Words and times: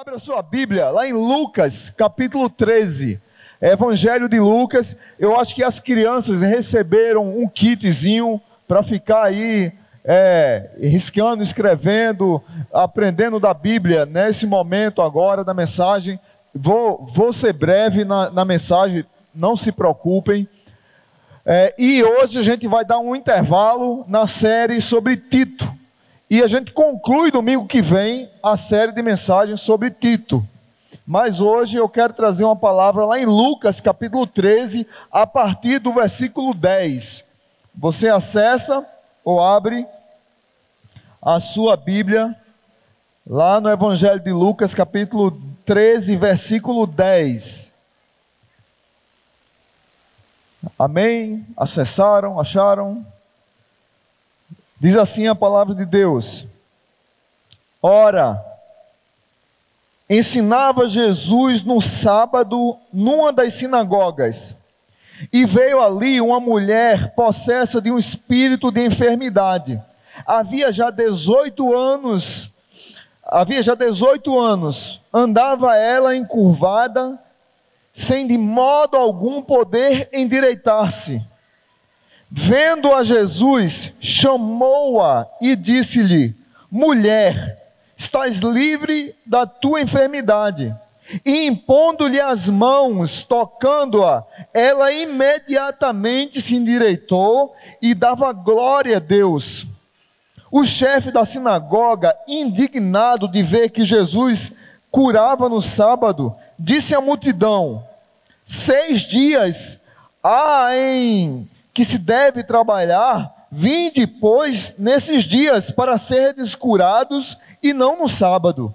Abra 0.00 0.20
sua 0.20 0.40
Bíblia 0.42 0.90
lá 0.90 1.08
em 1.08 1.12
Lucas, 1.12 1.90
capítulo 1.90 2.48
13. 2.48 3.20
Evangelho 3.60 4.28
de 4.28 4.38
Lucas. 4.38 4.96
Eu 5.18 5.36
acho 5.36 5.52
que 5.56 5.64
as 5.64 5.80
crianças 5.80 6.40
receberam 6.40 7.36
um 7.36 7.48
kitzinho 7.48 8.40
para 8.68 8.84
ficar 8.84 9.24
aí 9.24 9.72
é, 10.04 10.70
riscando, 10.80 11.42
escrevendo, 11.42 12.40
aprendendo 12.72 13.40
da 13.40 13.52
Bíblia 13.52 14.06
nesse 14.06 14.46
momento 14.46 15.02
agora 15.02 15.42
da 15.42 15.52
mensagem. 15.52 16.16
Vou, 16.54 17.04
vou 17.12 17.32
ser 17.32 17.52
breve 17.52 18.04
na, 18.04 18.30
na 18.30 18.44
mensagem, 18.44 19.04
não 19.34 19.56
se 19.56 19.72
preocupem. 19.72 20.48
É, 21.44 21.74
e 21.76 22.04
hoje 22.04 22.38
a 22.38 22.42
gente 22.44 22.68
vai 22.68 22.84
dar 22.84 23.00
um 23.00 23.16
intervalo 23.16 24.04
na 24.06 24.28
série 24.28 24.80
sobre 24.80 25.16
Tito. 25.16 25.77
E 26.30 26.42
a 26.42 26.46
gente 26.46 26.72
conclui 26.72 27.30
domingo 27.30 27.66
que 27.66 27.80
vem 27.80 28.30
a 28.42 28.56
série 28.56 28.92
de 28.92 29.02
mensagens 29.02 29.62
sobre 29.62 29.90
Tito. 29.90 30.46
Mas 31.06 31.40
hoje 31.40 31.78
eu 31.78 31.88
quero 31.88 32.12
trazer 32.12 32.44
uma 32.44 32.54
palavra 32.54 33.06
lá 33.06 33.18
em 33.18 33.24
Lucas, 33.24 33.80
capítulo 33.80 34.26
13, 34.26 34.86
a 35.10 35.26
partir 35.26 35.78
do 35.78 35.90
versículo 35.90 36.52
10. 36.52 37.24
Você 37.74 38.08
acessa 38.08 38.86
ou 39.24 39.42
abre 39.42 39.86
a 41.22 41.40
sua 41.40 41.76
Bíblia 41.78 42.36
lá 43.26 43.58
no 43.58 43.70
Evangelho 43.70 44.20
de 44.20 44.30
Lucas, 44.30 44.74
capítulo 44.74 45.40
13, 45.64 46.14
versículo 46.16 46.86
10. 46.86 47.72
Amém? 50.78 51.46
Acessaram? 51.56 52.38
Acharam? 52.38 53.06
Diz 54.80 54.96
assim 54.96 55.26
a 55.26 55.34
palavra 55.34 55.74
de 55.74 55.84
Deus: 55.84 56.46
Ora, 57.82 58.40
ensinava 60.08 60.88
Jesus 60.88 61.64
no 61.64 61.80
sábado 61.80 62.76
numa 62.92 63.32
das 63.32 63.54
sinagogas, 63.54 64.54
e 65.32 65.44
veio 65.44 65.82
ali 65.82 66.20
uma 66.20 66.38
mulher 66.38 67.12
possessa 67.14 67.80
de 67.80 67.90
um 67.90 67.98
espírito 67.98 68.70
de 68.70 68.84
enfermidade. 68.84 69.82
Havia 70.24 70.72
já 70.72 70.90
18 70.90 71.76
anos, 71.76 72.48
havia 73.24 73.62
já 73.62 73.74
18 73.74 74.38
anos, 74.38 75.00
andava 75.12 75.76
ela 75.76 76.16
encurvada, 76.16 77.18
sem 77.92 78.28
de 78.28 78.38
modo 78.38 78.96
algum 78.96 79.42
poder 79.42 80.08
endireitar-se. 80.12 81.20
Vendo 82.30 82.92
a 82.92 83.02
Jesus, 83.02 83.92
chamou-a 84.00 85.26
e 85.40 85.56
disse-lhe: 85.56 86.36
Mulher, 86.70 87.58
estás 87.96 88.40
livre 88.40 89.14
da 89.24 89.46
tua 89.46 89.80
enfermidade. 89.80 90.74
E 91.24 91.46
impondo-lhe 91.46 92.20
as 92.20 92.46
mãos, 92.46 93.22
tocando-a, 93.22 94.24
ela 94.52 94.92
imediatamente 94.92 96.38
se 96.38 96.54
endireitou 96.54 97.54
e 97.80 97.94
dava 97.94 98.30
glória 98.32 98.98
a 98.98 99.00
Deus. 99.00 99.66
O 100.50 100.66
chefe 100.66 101.10
da 101.10 101.24
sinagoga, 101.24 102.14
indignado 102.26 103.26
de 103.26 103.42
ver 103.42 103.70
que 103.70 103.86
Jesus 103.86 104.52
curava 104.90 105.48
no 105.48 105.62
sábado, 105.62 106.36
disse 106.58 106.94
à 106.94 107.00
multidão: 107.00 107.82
Seis 108.44 109.00
dias 109.00 109.80
há 110.22 110.76
em 110.76 111.48
que 111.78 111.84
se 111.84 111.96
deve 111.96 112.42
trabalhar, 112.42 113.46
vinde, 113.52 114.04
pois, 114.04 114.74
nesses 114.76 115.22
dias 115.22 115.70
para 115.70 115.96
seres 115.96 116.56
curados 116.56 117.38
e 117.62 117.72
não 117.72 117.96
no 117.96 118.08
sábado. 118.08 118.74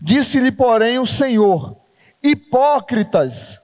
Disse-lhe, 0.00 0.50
porém, 0.50 0.98
o 0.98 1.06
Senhor: 1.06 1.76
Hipócritas, 2.22 3.60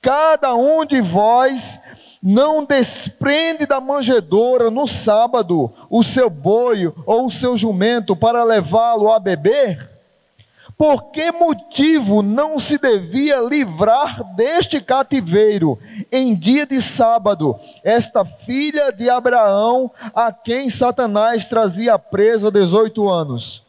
cada 0.00 0.54
um 0.54 0.86
de 0.86 1.02
vós 1.02 1.78
não 2.22 2.64
desprende 2.64 3.66
da 3.66 3.78
manjedoura 3.78 4.70
no 4.70 4.86
sábado 4.86 5.70
o 5.90 6.02
seu 6.02 6.30
boi 6.30 6.90
ou 7.04 7.26
o 7.26 7.30
seu 7.30 7.58
jumento 7.58 8.16
para 8.16 8.42
levá-lo 8.42 9.12
a 9.12 9.20
beber? 9.20 9.90
Por 10.76 11.12
que 11.12 11.30
motivo 11.30 12.20
não 12.20 12.58
se 12.58 12.78
devia 12.78 13.40
livrar 13.40 14.24
deste 14.34 14.80
cativeiro 14.80 15.78
em 16.10 16.34
dia 16.34 16.66
de 16.66 16.82
sábado 16.82 17.56
esta 17.84 18.24
filha 18.24 18.90
de 18.90 19.08
Abraão, 19.08 19.90
a 20.14 20.32
quem 20.32 20.68
Satanás 20.68 21.44
trazia 21.44 21.98
presa 21.98 22.48
há 22.48 22.50
18 22.50 23.08
anos? 23.08 23.62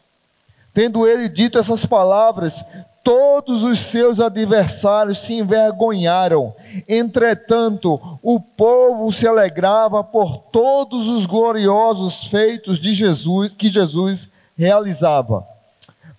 Tendo 0.74 1.06
ele 1.06 1.28
dito 1.28 1.58
essas 1.58 1.86
palavras, 1.86 2.62
todos 3.04 3.62
os 3.62 3.78
seus 3.78 4.18
adversários 4.18 5.20
se 5.20 5.34
envergonharam. 5.34 6.52
Entretanto, 6.88 8.18
o 8.20 8.40
povo 8.40 9.12
se 9.12 9.28
alegrava 9.28 10.02
por 10.02 10.38
todos 10.50 11.08
os 11.08 11.24
gloriosos 11.24 12.24
feitos 12.24 12.80
de 12.80 12.92
Jesus 12.94 13.54
que 13.54 13.68
Jesus 13.68 14.28
realizava. 14.58 15.55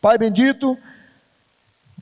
Pai 0.07 0.17
bendito, 0.17 0.77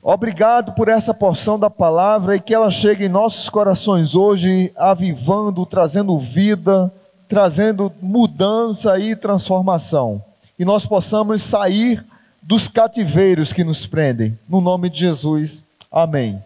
obrigado 0.00 0.74
por 0.74 0.86
essa 0.86 1.12
porção 1.12 1.58
da 1.58 1.68
palavra 1.68 2.36
e 2.36 2.40
que 2.40 2.54
ela 2.54 2.70
chegue 2.70 3.06
em 3.06 3.08
nossos 3.08 3.48
corações 3.48 4.14
hoje, 4.14 4.72
avivando, 4.76 5.66
trazendo 5.66 6.16
vida, 6.16 6.92
trazendo 7.28 7.92
mudança 8.00 8.96
e 8.96 9.16
transformação. 9.16 10.22
E 10.56 10.64
nós 10.64 10.86
possamos 10.86 11.42
sair 11.42 12.06
dos 12.40 12.68
cativeiros 12.68 13.52
que 13.52 13.64
nos 13.64 13.86
prendem. 13.86 14.38
No 14.48 14.60
nome 14.60 14.88
de 14.88 15.00
Jesus. 15.00 15.64
Amém. 15.90 16.40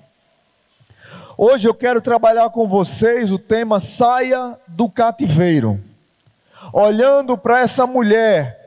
Hoje 1.36 1.68
eu 1.68 1.74
quero 1.74 2.00
trabalhar 2.00 2.48
com 2.48 2.66
vocês 2.66 3.30
o 3.30 3.38
tema 3.38 3.80
saia 3.80 4.56
do 4.66 4.88
cativeiro. 4.88 5.78
Olhando 6.72 7.36
para 7.36 7.60
essa 7.60 7.86
mulher 7.86 8.58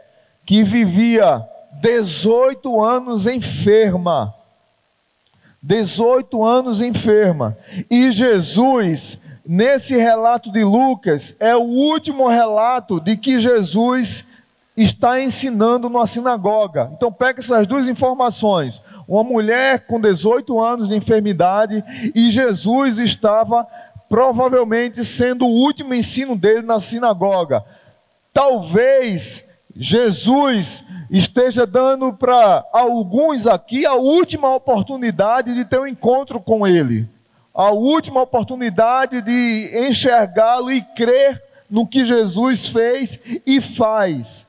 que 0.46 0.64
vivia 0.64 1.44
18 1.82 2.84
anos 2.84 3.28
enferma. 3.28 4.34
18 5.62 6.44
anos 6.44 6.82
enferma. 6.82 7.58
E 7.90 8.12
Jesus, 8.12 9.18
nesse 9.46 9.96
relato 9.96 10.52
de 10.52 10.64
Lucas, 10.64 11.36
é 11.40 11.56
o 11.56 11.62
último 11.62 12.28
relato 12.28 13.00
de 13.00 13.16
que 13.16 13.40
Jesus 13.40 14.26
está 14.76 15.22
ensinando 15.22 15.90
numa 15.90 16.06
sinagoga. 16.08 16.92
Então 16.94 17.12
pega 17.12 17.40
essas 17.40 17.66
duas 17.68 17.88
informações. 17.88 18.82
Uma 19.08 19.24
mulher 19.24 19.86
com 19.86 20.00
18 20.00 20.60
anos 20.60 20.90
de 20.90 20.96
enfermidade 20.96 21.84
e 22.14 22.32
Jesus 22.32 22.98
estava 22.98 23.68
provavelmente 24.10 25.04
sendo 25.04 25.46
o 25.46 25.50
último 25.50 25.94
ensino 25.94 26.36
dele 26.36 26.62
na 26.62 26.80
sinagoga. 26.80 27.64
Talvez 28.34 29.44
Jesus 29.76 30.84
esteja 31.10 31.66
dando 31.66 32.14
para 32.14 32.64
alguns 32.72 33.48
aqui 33.48 33.86
a 33.86 33.94
última 33.94 34.54
oportunidade 34.56 35.54
de 35.54 35.66
ter 35.66 35.80
um 35.80 35.88
encontro 35.88 36.40
com 36.40 36.68
Ele, 36.68 37.08
a 37.54 37.72
última 37.72 38.22
oportunidade 38.22 39.22
de 39.22 39.72
enxergá-lo 39.88 40.72
e 40.72 40.82
crer 40.82 41.42
no 41.70 41.88
que 41.88 42.06
Jesus 42.06 42.68
fez 42.68 43.20
e 43.46 43.62
faz. 43.62 44.48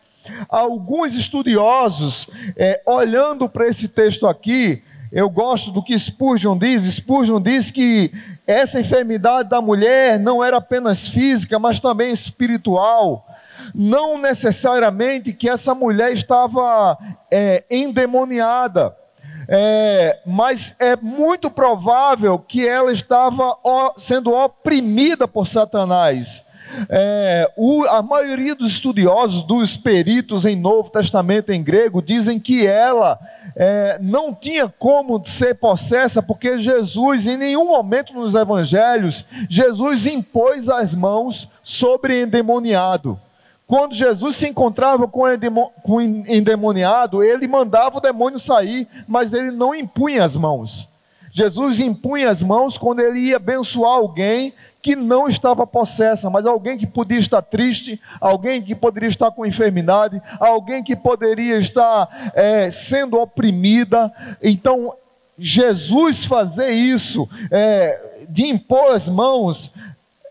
Alguns 0.48 1.14
estudiosos, 1.14 2.28
é, 2.56 2.82
olhando 2.86 3.48
para 3.48 3.68
esse 3.68 3.88
texto 3.88 4.26
aqui, 4.26 4.82
eu 5.12 5.28
gosto 5.30 5.70
do 5.70 5.82
que 5.82 5.98
Spurgeon 5.98 6.56
diz. 6.56 6.82
Spurgeon 6.84 7.40
diz 7.40 7.70
que 7.70 8.10
essa 8.46 8.80
enfermidade 8.80 9.48
da 9.48 9.60
mulher 9.60 10.18
não 10.18 10.42
era 10.42 10.56
apenas 10.56 11.08
física, 11.08 11.58
mas 11.58 11.78
também 11.78 12.10
espiritual 12.12 13.26
não 13.74 14.18
necessariamente 14.18 15.32
que 15.32 15.48
essa 15.48 15.74
mulher 15.74 16.12
estava 16.12 16.98
é, 17.30 17.64
endemoniada, 17.70 18.96
é, 19.48 20.20
mas 20.24 20.74
é 20.78 20.96
muito 20.96 21.50
provável 21.50 22.38
que 22.38 22.66
ela 22.66 22.92
estava 22.92 23.56
sendo 23.98 24.32
oprimida 24.32 25.28
por 25.28 25.46
Satanás. 25.46 26.44
É, 26.88 27.50
o, 27.56 27.84
a 27.84 28.02
maioria 28.02 28.54
dos 28.54 28.72
estudiosos, 28.72 29.42
dos 29.42 29.76
peritos 29.76 30.44
em 30.44 30.56
Novo 30.56 30.90
Testamento 30.90 31.52
em 31.52 31.62
grego, 31.62 32.02
dizem 32.02 32.40
que 32.40 32.66
ela 32.66 33.18
é, 33.54 33.98
não 34.00 34.34
tinha 34.34 34.68
como 34.68 35.24
ser 35.26 35.54
possessa, 35.54 36.22
porque 36.22 36.60
Jesus, 36.60 37.26
em 37.26 37.36
nenhum 37.36 37.68
momento 37.68 38.12
nos 38.12 38.34
evangelhos, 38.34 39.24
Jesus 39.48 40.06
impôs 40.06 40.68
as 40.68 40.94
mãos 40.94 41.48
sobre 41.62 42.22
endemoniado. 42.22 43.20
Quando 43.66 43.94
Jesus 43.94 44.36
se 44.36 44.48
encontrava 44.48 45.08
com 45.08 45.22
o 45.22 46.00
endemoniado, 46.00 47.22
ele 47.22 47.48
mandava 47.48 47.96
o 47.96 48.00
demônio 48.00 48.38
sair, 48.38 48.86
mas 49.08 49.32
ele 49.32 49.50
não 49.50 49.74
impunha 49.74 50.24
as 50.24 50.36
mãos. 50.36 50.88
Jesus 51.32 51.80
impunha 51.80 52.30
as 52.30 52.42
mãos 52.42 52.78
quando 52.78 53.00
ele 53.00 53.18
ia 53.18 53.36
abençoar 53.36 53.92
alguém 53.92 54.52
que 54.80 54.94
não 54.94 55.26
estava 55.26 55.66
possessa, 55.66 56.28
mas 56.28 56.44
alguém 56.44 56.76
que 56.76 56.86
podia 56.86 57.18
estar 57.18 57.40
triste, 57.40 57.98
alguém 58.20 58.60
que 58.60 58.74
poderia 58.74 59.08
estar 59.08 59.30
com 59.30 59.46
enfermidade, 59.46 60.20
alguém 60.38 60.84
que 60.84 60.94
poderia 60.94 61.58
estar 61.58 62.32
é, 62.34 62.70
sendo 62.70 63.18
oprimida. 63.18 64.12
Então, 64.42 64.92
Jesus 65.38 66.26
fazer 66.26 66.70
isso, 66.70 67.26
é, 67.50 68.26
de 68.28 68.46
impor 68.46 68.92
as 68.92 69.08
mãos, 69.08 69.72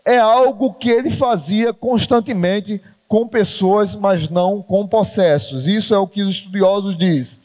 é 0.04 0.18
algo 0.18 0.72
que 0.72 0.88
ele 0.88 1.10
fazia 1.10 1.72
constantemente 1.74 2.80
com 3.08 3.28
pessoas, 3.28 3.94
mas 3.94 4.28
não 4.28 4.62
com 4.62 4.86
possessos. 4.86 5.66
Isso 5.66 5.94
é 5.94 5.98
o 5.98 6.06
que 6.06 6.22
os 6.22 6.36
estudiosos 6.36 6.96
dizem. 6.96 7.40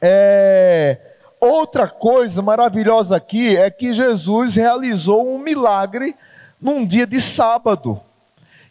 É, 0.00 0.98
outra 1.40 1.88
coisa 1.88 2.42
maravilhosa 2.42 3.16
aqui 3.16 3.56
é 3.56 3.70
que 3.70 3.94
Jesus 3.94 4.56
realizou 4.56 5.26
um 5.26 5.38
milagre 5.38 6.14
num 6.60 6.84
dia 6.84 7.06
de 7.06 7.20
sábado. 7.20 8.00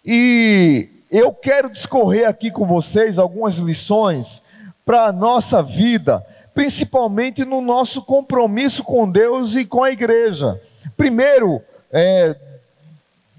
E 0.06 0.90
eu 1.10 1.31
quero 1.31 1.69
discorrer 1.69 2.28
aqui 2.28 2.51
com 2.51 2.66
vocês 2.66 3.18
algumas 3.18 3.57
lições 3.57 4.42
para 4.86 5.06
a 5.06 5.12
nossa 5.12 5.62
vida, 5.62 6.25
principalmente 6.54 7.45
no 7.45 7.62
nosso 7.62 8.01
compromisso 8.01 8.84
com 8.84 9.10
Deus 9.10 9.56
e 9.56 9.66
com 9.66 9.84
a 9.84 9.92
igreja. 9.92 10.60
Primeiro, 10.98 11.62
é, 11.92 12.36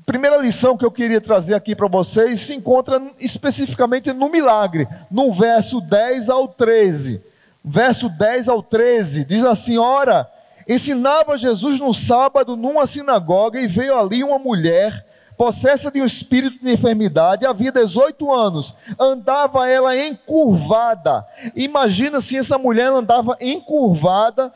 primeira 0.05 0.37
lição 0.37 0.77
que 0.77 0.85
eu 0.85 0.91
queria 0.91 1.21
trazer 1.21 1.55
aqui 1.55 1.75
para 1.75 1.89
vocês 1.89 2.41
se 2.41 2.55
encontra 2.55 3.01
especificamente 3.19 4.13
no 4.13 4.29
milagre, 4.29 4.87
no 5.11 5.33
verso 5.33 5.81
10 5.81 6.29
ao 6.29 6.49
13. 6.49 7.23
Verso 7.65 8.09
10 8.09 8.49
ao 8.49 8.63
13 8.63 9.25
diz 9.25 9.45
assim: 9.45 9.79
Ora, 9.79 10.29
ensinava 10.69 11.39
Jesus 11.39 11.81
no 11.81 11.95
sábado 11.95 12.57
numa 12.57 12.87
sinagoga 12.87 13.61
e 13.61 13.67
veio 13.67 13.99
ali 13.99 14.23
uma 14.23 14.39
mulher 14.39 15.05
possessa 15.37 15.91
de 15.91 16.01
um 16.01 16.05
espírito 16.05 16.63
de 16.63 16.73
enfermidade, 16.73 17.47
havia 17.47 17.73
18 17.73 18.33
anos, 18.33 18.75
andava 18.99 19.69
ela 19.69 19.97
encurvada. 19.97 21.27
Imagina 21.55 22.21
se 22.21 22.37
essa 22.37 22.57
mulher 22.57 22.87
andava 22.87 23.37
encurvada, 23.41 24.53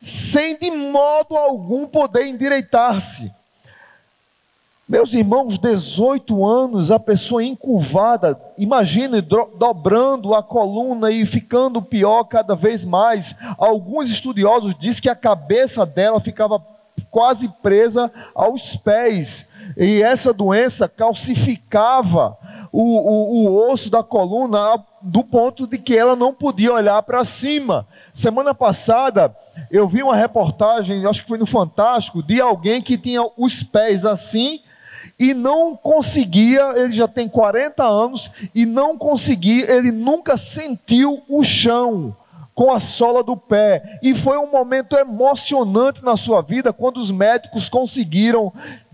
sem 0.00 0.56
de 0.56 0.70
modo 0.70 1.36
algum 1.36 1.86
poder 1.86 2.26
endireitar-se. 2.26 3.30
Meus 4.92 5.14
irmãos, 5.14 5.56
18 5.56 6.44
anos, 6.44 6.90
a 6.90 7.00
pessoa 7.00 7.42
encurvada, 7.42 8.38
imagine 8.58 9.22
dobrando 9.22 10.34
a 10.34 10.42
coluna 10.42 11.10
e 11.10 11.24
ficando 11.24 11.80
pior 11.80 12.24
cada 12.24 12.54
vez 12.54 12.84
mais. 12.84 13.34
Alguns 13.56 14.10
estudiosos 14.10 14.74
dizem 14.78 15.00
que 15.00 15.08
a 15.08 15.16
cabeça 15.16 15.86
dela 15.86 16.20
ficava 16.20 16.62
quase 17.10 17.48
presa 17.62 18.12
aos 18.34 18.76
pés, 18.76 19.48
e 19.78 20.02
essa 20.02 20.30
doença 20.30 20.86
calcificava 20.86 22.36
o, 22.70 22.82
o, 22.82 23.46
o 23.46 23.72
osso 23.72 23.88
da 23.88 24.02
coluna 24.02 24.78
do 25.00 25.24
ponto 25.24 25.66
de 25.66 25.78
que 25.78 25.96
ela 25.96 26.14
não 26.14 26.34
podia 26.34 26.70
olhar 26.70 27.02
para 27.02 27.24
cima. 27.24 27.86
Semana 28.12 28.52
passada 28.52 29.34
eu 29.70 29.88
vi 29.88 30.02
uma 30.02 30.14
reportagem, 30.14 31.06
acho 31.06 31.22
que 31.22 31.28
foi 31.28 31.38
no 31.38 31.46
Fantástico, 31.46 32.22
de 32.22 32.42
alguém 32.42 32.82
que 32.82 32.98
tinha 32.98 33.22
os 33.38 33.62
pés 33.62 34.04
assim 34.04 34.60
e 35.22 35.32
não 35.34 35.76
conseguia, 35.76 36.72
ele 36.74 36.90
já 36.96 37.06
tem 37.06 37.28
40 37.28 37.84
anos, 37.84 38.28
e 38.52 38.66
não 38.66 38.98
conseguia, 38.98 39.70
ele 39.70 39.92
nunca 39.92 40.36
sentiu 40.36 41.22
o 41.28 41.44
chão 41.44 42.16
com 42.52 42.72
a 42.72 42.80
sola 42.80 43.22
do 43.22 43.36
pé. 43.36 44.00
E 44.02 44.16
foi 44.16 44.36
um 44.36 44.50
momento 44.50 44.96
emocionante 44.96 46.02
na 46.02 46.16
sua 46.16 46.42
vida 46.42 46.72
quando 46.72 46.96
os 46.96 47.12
médicos 47.12 47.68
conseguiram 47.68 48.52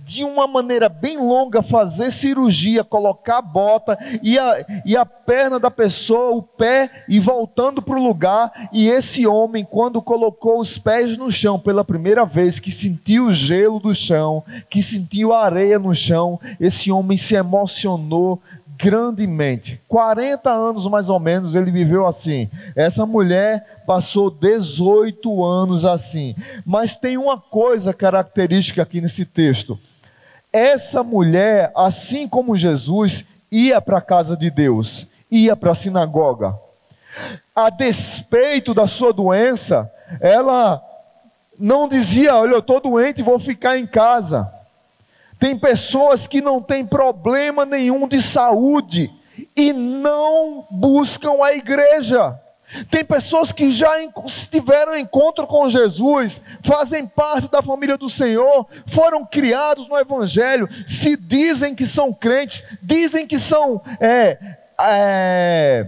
de 0.09 0.25
uma 0.25 0.47
maneira 0.47 0.89
bem 0.89 1.19
longa, 1.19 1.63
fazer 1.63 2.11
cirurgia, 2.11 2.83
colocar 2.83 3.39
a 3.39 3.43
bota 3.43 3.99
e 4.23 4.39
a, 4.39 4.65
e 4.87 4.97
a 4.97 5.05
perna 5.05 5.61
da 5.61 5.71
pessoa, 5.71 6.35
o 6.35 6.43
pé, 6.43 7.05
e 7.07 7.21
voltando 7.21 7.83
para 7.83 7.99
o 7.99 8.03
lugar. 8.03 8.71
E 8.73 8.89
esse 8.89 9.27
homem, 9.27 9.67
quando 9.71 10.01
colocou 10.01 10.61
os 10.61 10.79
pés 10.79 11.19
no 11.19 11.31
chão 11.31 11.61
pela 11.61 11.85
primeira 11.85 12.25
vez, 12.25 12.59
que 12.59 12.73
sentiu 12.73 13.27
o 13.27 13.35
gelo 13.35 13.79
do 13.79 13.95
chão, 13.95 14.43
que 14.71 14.83
sentiu 14.83 15.35
a 15.35 15.45
areia 15.45 15.79
no 15.79 15.95
chão, 15.95 16.41
esse 16.59 16.91
homem 16.91 17.19
se 17.19 17.35
emocionou 17.35 18.41
grandemente. 18.79 19.79
40 19.89 20.49
anos 20.51 20.87
mais 20.89 21.11
ou 21.11 21.21
menos 21.21 21.55
ele 21.55 21.71
viveu 21.71 22.07
assim. 22.07 22.49
Essa 22.75 23.05
mulher 23.05 23.83
passou 23.87 24.31
18 24.31 25.45
anos 25.45 25.85
assim. 25.85 26.35
Mas 26.65 26.97
tem 26.97 27.19
uma 27.19 27.39
coisa 27.39 27.93
característica 27.93 28.81
aqui 28.81 29.03
nesse 29.03 29.27
texto. 29.27 29.79
Essa 30.53 31.03
mulher, 31.03 31.71
assim 31.77 32.27
como 32.27 32.57
Jesus, 32.57 33.25
ia 33.51 33.81
para 33.81 33.99
a 33.99 34.03
casa 34.03 34.37
de 34.37 34.51
Deus, 34.51 35.07
ia 35.31 35.55
para 35.55 35.73
a 35.73 35.75
sinagoga. 35.75 36.55
A 37.55 37.71
despeito 37.71 38.73
da 38.73 38.87
sua 38.87 39.13
doença, 39.13 39.91
ela 40.21 40.83
não 41.59 41.89
dizia: 41.89 42.35
Olha, 42.35 42.53
eu 42.53 42.61
estou 42.61 42.81
doente, 42.81 43.23
vou 43.23 43.39
ficar 43.39 43.79
em 43.79 43.87
casa. 43.87 44.51
Tem 45.39 45.57
pessoas 45.57 46.27
que 46.27 46.41
não 46.41 46.61
têm 46.61 46.85
problema 46.85 47.65
nenhum 47.65 48.09
de 48.09 48.21
saúde 48.21 49.11
e 49.55 49.73
não 49.73 50.67
buscam 50.71 51.43
a 51.45 51.53
igreja. 51.53 52.39
Tem 52.91 53.05
pessoas 53.05 53.51
que 53.51 53.73
já 53.73 53.91
tiveram 54.51 54.97
encontro 54.97 55.47
com 55.47 55.71
Jesus, 55.71 56.41
fazem 56.63 57.07
parte 57.07 57.51
da 57.51 57.63
família 57.63 57.97
do 57.97 58.11
Senhor, 58.11 58.67
foram 58.89 59.25
criados 59.25 59.89
no 59.89 59.97
Evangelho, 59.97 60.69
se 60.87 61.17
dizem 61.17 61.75
que 61.75 61.87
são 61.87 62.13
crentes, 62.13 62.63
dizem 62.83 63.27
que 63.27 63.39
são 63.39 63.81
é, 63.99 64.39
é, 64.81 65.87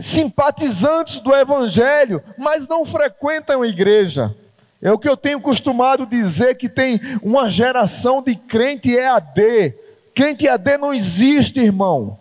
simpatizantes 0.00 1.18
do 1.18 1.34
Evangelho, 1.34 2.22
mas 2.38 2.68
não 2.68 2.84
frequentam 2.84 3.62
a 3.62 3.66
igreja. 3.66 4.34
É 4.80 4.90
o 4.90 4.98
que 4.98 5.08
eu 5.08 5.16
tenho 5.16 5.40
costumado 5.40 6.06
dizer 6.06 6.56
que 6.56 6.68
tem 6.68 7.00
uma 7.22 7.48
geração 7.48 8.22
de 8.22 8.34
crente 8.34 8.92
EAD. 8.92 9.74
Crente 10.14 10.46
EAD 10.46 10.78
não 10.78 10.92
existe, 10.92 11.60
irmão. 11.60 12.18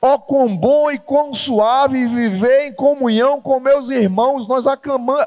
Ó, 0.00 0.14
oh, 0.14 0.18
quão 0.18 0.56
bom 0.56 0.90
e 0.90 0.98
quão 0.98 1.32
suave 1.32 2.06
viver 2.06 2.66
em 2.66 2.72
comunhão 2.72 3.40
com 3.40 3.58
meus 3.58 3.88
irmãos, 3.88 4.46
nós 4.46 4.66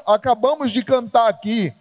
acabamos 0.06 0.70
de 0.70 0.84
cantar 0.84 1.28
aqui. 1.28 1.72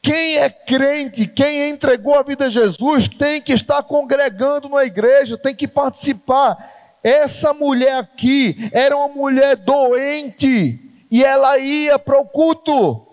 Quem 0.00 0.36
é 0.36 0.48
crente, 0.48 1.26
quem 1.26 1.68
entregou 1.68 2.14
a 2.14 2.22
vida 2.22 2.46
a 2.46 2.50
Jesus, 2.50 3.08
tem 3.08 3.42
que 3.42 3.52
estar 3.52 3.82
congregando 3.82 4.68
na 4.68 4.84
igreja, 4.84 5.36
tem 5.36 5.54
que 5.54 5.68
participar. 5.68 6.56
Essa 7.02 7.52
mulher 7.52 7.96
aqui 7.96 8.70
era 8.72 8.96
uma 8.96 9.08
mulher 9.08 9.56
doente 9.56 10.80
e 11.10 11.24
ela 11.24 11.58
ia 11.58 11.98
para 11.98 12.20
o 12.20 12.24
culto. 12.24 13.07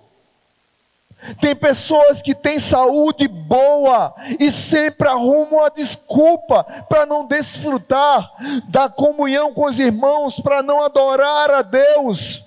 Tem 1.41 1.55
pessoas 1.55 2.21
que 2.21 2.35
têm 2.35 2.59
saúde 2.59 3.27
boa 3.27 4.13
e 4.39 4.51
sempre 4.51 5.07
arrumam 5.07 5.63
a 5.63 5.69
desculpa 5.69 6.63
para 6.87 7.05
não 7.05 7.25
desfrutar 7.25 8.31
da 8.67 8.87
comunhão 8.89 9.53
com 9.53 9.65
os 9.65 9.79
irmãos, 9.79 10.39
para 10.39 10.61
não 10.61 10.83
adorar 10.83 11.49
a 11.51 11.61
Deus. 11.61 12.43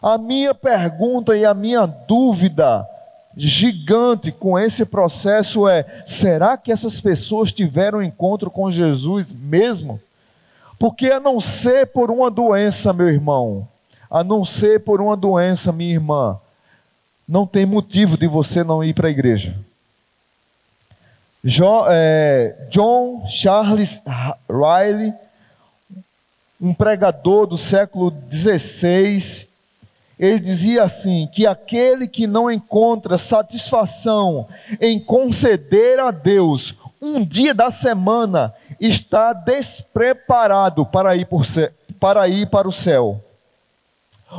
A 0.00 0.18
minha 0.18 0.54
pergunta 0.54 1.36
e 1.36 1.44
a 1.44 1.54
minha 1.54 1.86
dúvida 1.86 2.86
gigante 3.36 4.30
com 4.30 4.58
esse 4.58 4.84
processo 4.84 5.68
é: 5.68 6.02
será 6.04 6.56
que 6.56 6.72
essas 6.72 7.00
pessoas 7.00 7.52
tiveram 7.52 8.02
encontro 8.02 8.50
com 8.50 8.70
Jesus 8.70 9.32
mesmo? 9.32 10.00
Porque 10.78 11.10
a 11.10 11.20
não 11.20 11.40
ser 11.40 11.86
por 11.86 12.10
uma 12.10 12.30
doença, 12.30 12.92
meu 12.92 13.08
irmão, 13.08 13.68
a 14.10 14.24
não 14.24 14.44
ser 14.44 14.80
por 14.80 15.00
uma 15.00 15.16
doença, 15.16 15.70
minha 15.70 15.92
irmã, 15.92 16.40
não 17.28 17.46
tem 17.46 17.64
motivo 17.64 18.16
de 18.16 18.26
você 18.26 18.62
não 18.62 18.82
ir 18.82 18.94
para 18.94 19.08
a 19.08 19.10
igreja. 19.10 19.56
John, 21.44 21.86
é, 21.88 22.54
John 22.70 23.26
Charles 23.28 24.00
Riley, 24.48 25.12
um 26.60 26.72
pregador 26.72 27.46
do 27.46 27.58
século 27.58 28.14
XVI, 28.30 29.46
ele 30.18 30.38
dizia 30.38 30.84
assim: 30.84 31.28
que 31.32 31.46
aquele 31.46 32.06
que 32.06 32.28
não 32.28 32.50
encontra 32.50 33.18
satisfação 33.18 34.46
em 34.80 35.00
conceder 35.00 35.98
a 35.98 36.12
Deus 36.12 36.74
um 37.00 37.24
dia 37.24 37.52
da 37.52 37.72
semana 37.72 38.54
está 38.78 39.32
despreparado 39.32 40.86
para 40.86 41.16
ir, 41.16 41.26
por, 41.26 41.44
para, 41.98 42.28
ir 42.28 42.48
para 42.48 42.68
o 42.68 42.72
céu. 42.72 43.20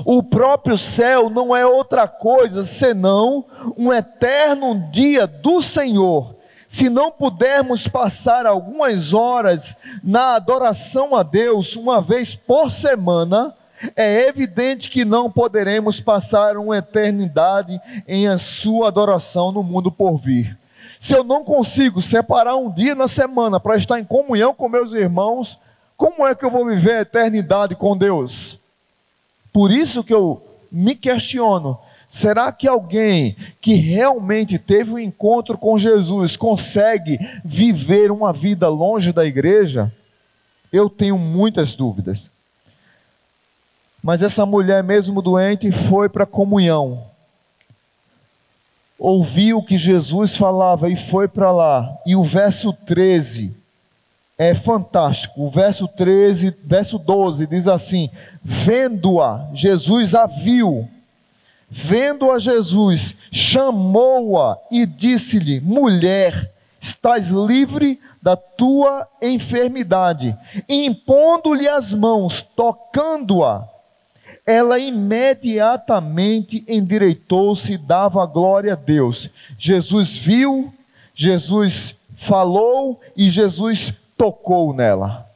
O 0.06 0.24
próprio 0.24 0.78
céu 0.78 1.30
não 1.30 1.56
é 1.56 1.66
outra 1.66 2.08
coisa 2.08 2.64
senão 2.64 3.46
um 3.78 3.94
eterno 3.94 4.90
dia 4.92 5.28
do 5.28 5.62
Senhor. 5.62 6.36
Se 6.68 6.90
não 6.90 7.12
pudermos 7.12 7.88
passar 7.88 8.48
algumas 8.48 9.14
horas 9.14 9.76
na 10.04 10.36
adoração 10.36 11.16
a 11.16 11.22
Deus 11.22 11.76
uma 11.76 12.02
vez 12.02 12.34
por 12.34 12.72
semana, 12.72 13.54
é 13.96 14.28
evidente 14.28 14.90
que 14.90 15.06
não 15.06 15.30
poderemos 15.30 16.00
passar 16.00 16.58
uma 16.58 16.78
eternidade 16.78 17.80
em 18.08 18.28
a 18.28 18.40
sua 18.40 18.88
adoração 18.88 19.52
no 19.52 19.62
mundo 19.62 19.92
por 19.92 20.18
vir. 20.18 20.58
Se 21.00 21.14
eu 21.14 21.24
não 21.24 21.44
consigo 21.44 22.02
separar 22.02 22.56
um 22.56 22.72
dia 22.72 22.96
na 22.96 23.08
semana 23.08 23.60
para 23.60 23.78
estar 23.78 24.00
em 24.00 24.06
comunhão 24.06 24.56
com 24.56 24.68
meus 24.68 24.94
irmãos, 24.94 25.60
como 25.96 26.26
é 26.26 26.34
que 26.34 26.44
eu 26.44 26.50
vou 26.50 26.66
viver 26.66 26.98
a 26.98 27.02
eternidade 27.02 27.76
com 27.76 27.96
Deus? 27.96 28.63
Por 29.54 29.72
isso 29.72 30.04
que 30.04 30.14
eu 30.14 30.42
me 30.72 30.96
questiono: 30.96 31.78
será 32.10 32.52
que 32.52 32.68
alguém 32.68 33.38
que 33.62 33.76
realmente 33.76 34.58
teve 34.58 34.92
um 34.92 35.00
encontro 35.00 35.58
com 35.58 35.78
Jesus 35.78 36.36
consegue 36.36 37.20
viver 37.46 38.12
uma 38.12 38.34
vida 38.34 38.68
longe 38.68 39.14
da 39.14 39.24
igreja? 39.24 39.94
Eu 40.72 40.90
tenho 40.90 41.20
muitas 41.20 41.76
dúvidas. 41.76 42.28
Mas 44.04 44.22
essa 44.22 44.46
mulher, 44.46 44.84
mesmo 44.84 45.22
doente, 45.22 45.72
foi 45.88 46.10
para 46.10 46.24
a 46.24 46.28
comunhão. 46.28 47.06
Ouviu 49.00 49.60
o 49.60 49.66
que 49.66 49.78
Jesus 49.78 50.36
falava 50.36 50.90
e 50.90 50.96
foi 51.10 51.28
para 51.28 51.52
lá. 51.52 51.90
E 52.06 52.16
o 52.16 52.24
verso 52.24 52.74
13 52.74 53.54
é 54.38 54.56
fantástico. 54.56 55.46
O 55.46 55.50
verso 55.50 55.88
13, 55.88 56.56
verso 56.64 56.98
12 56.98 57.48
diz 57.48 57.68
assim: 57.68 58.10
Vendo-a, 58.44 59.50
Jesus 59.54 60.14
a 60.14 60.26
viu. 60.26 60.88
Vendo 61.70 62.30
a 62.30 62.38
Jesus, 62.38 63.16
chamou-a 63.32 64.58
e 64.70 64.86
disse-lhe: 64.86 65.60
Mulher, 65.60 66.52
estás 66.80 67.30
livre 67.30 68.00
da 68.22 68.36
tua 68.36 69.08
enfermidade. 69.22 70.38
Impondo-lhe 70.70 71.68
as 71.68 71.94
mãos, 71.94 72.42
tocando-a, 72.56 73.68
ela 74.46 74.78
imediatamente 74.78 76.64
endireitou-se 76.68 77.74
e 77.74 77.78
dava 77.78 78.26
glória 78.26 78.74
a 78.74 78.76
Deus. 78.76 79.30
Jesus 79.58 80.16
viu, 80.18 80.72
Jesus 81.16 81.96
falou 82.18 83.00
e 83.16 83.30
Jesus 83.32 83.94
tocou 84.18 84.74
nela. 84.74 85.33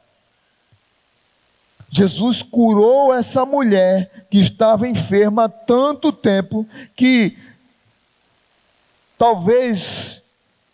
Jesus 1.90 2.42
curou 2.42 3.14
essa 3.14 3.46
mulher 3.46 4.26
que 4.30 4.38
estava 4.38 4.86
enferma 4.86 5.44
há 5.44 5.48
tanto 5.48 6.12
tempo 6.12 6.66
que 6.94 7.36
talvez 9.16 10.22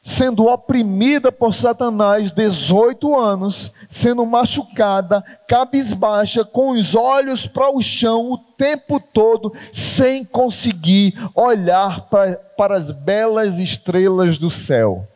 sendo 0.04 0.44
oprimida 0.46 1.32
por 1.32 1.54
Satanás 1.54 2.30
18 2.30 3.18
anos, 3.18 3.72
sendo 3.88 4.26
machucada, 4.26 5.24
cabisbaixa, 5.48 6.44
com 6.44 6.72
os 6.72 6.94
olhos 6.94 7.46
para 7.46 7.74
o 7.74 7.82
chão 7.82 8.30
o 8.30 8.36
tempo 8.36 9.00
todo, 9.00 9.54
sem 9.72 10.22
conseguir 10.22 11.14
olhar 11.34 12.02
para, 12.02 12.36
para 12.36 12.76
as 12.76 12.90
belas 12.90 13.58
estrelas 13.58 14.36
do 14.36 14.50
céu. 14.50 15.08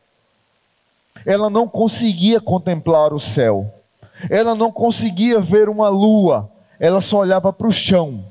Ela 1.27 1.51
não 1.51 1.69
conseguia 1.69 2.41
contemplar 2.41 3.13
o 3.13 3.21
céu, 3.21 3.71
ela 4.31 4.55
não 4.55 4.73
conseguia 4.73 5.41
ver 5.41 5.69
uma 5.69 5.89
lua, 5.89 6.51
ela 6.79 7.01
só 7.01 7.19
olhava 7.19 7.53
para 7.53 7.69
o 7.69 7.73
chão, 7.73 8.25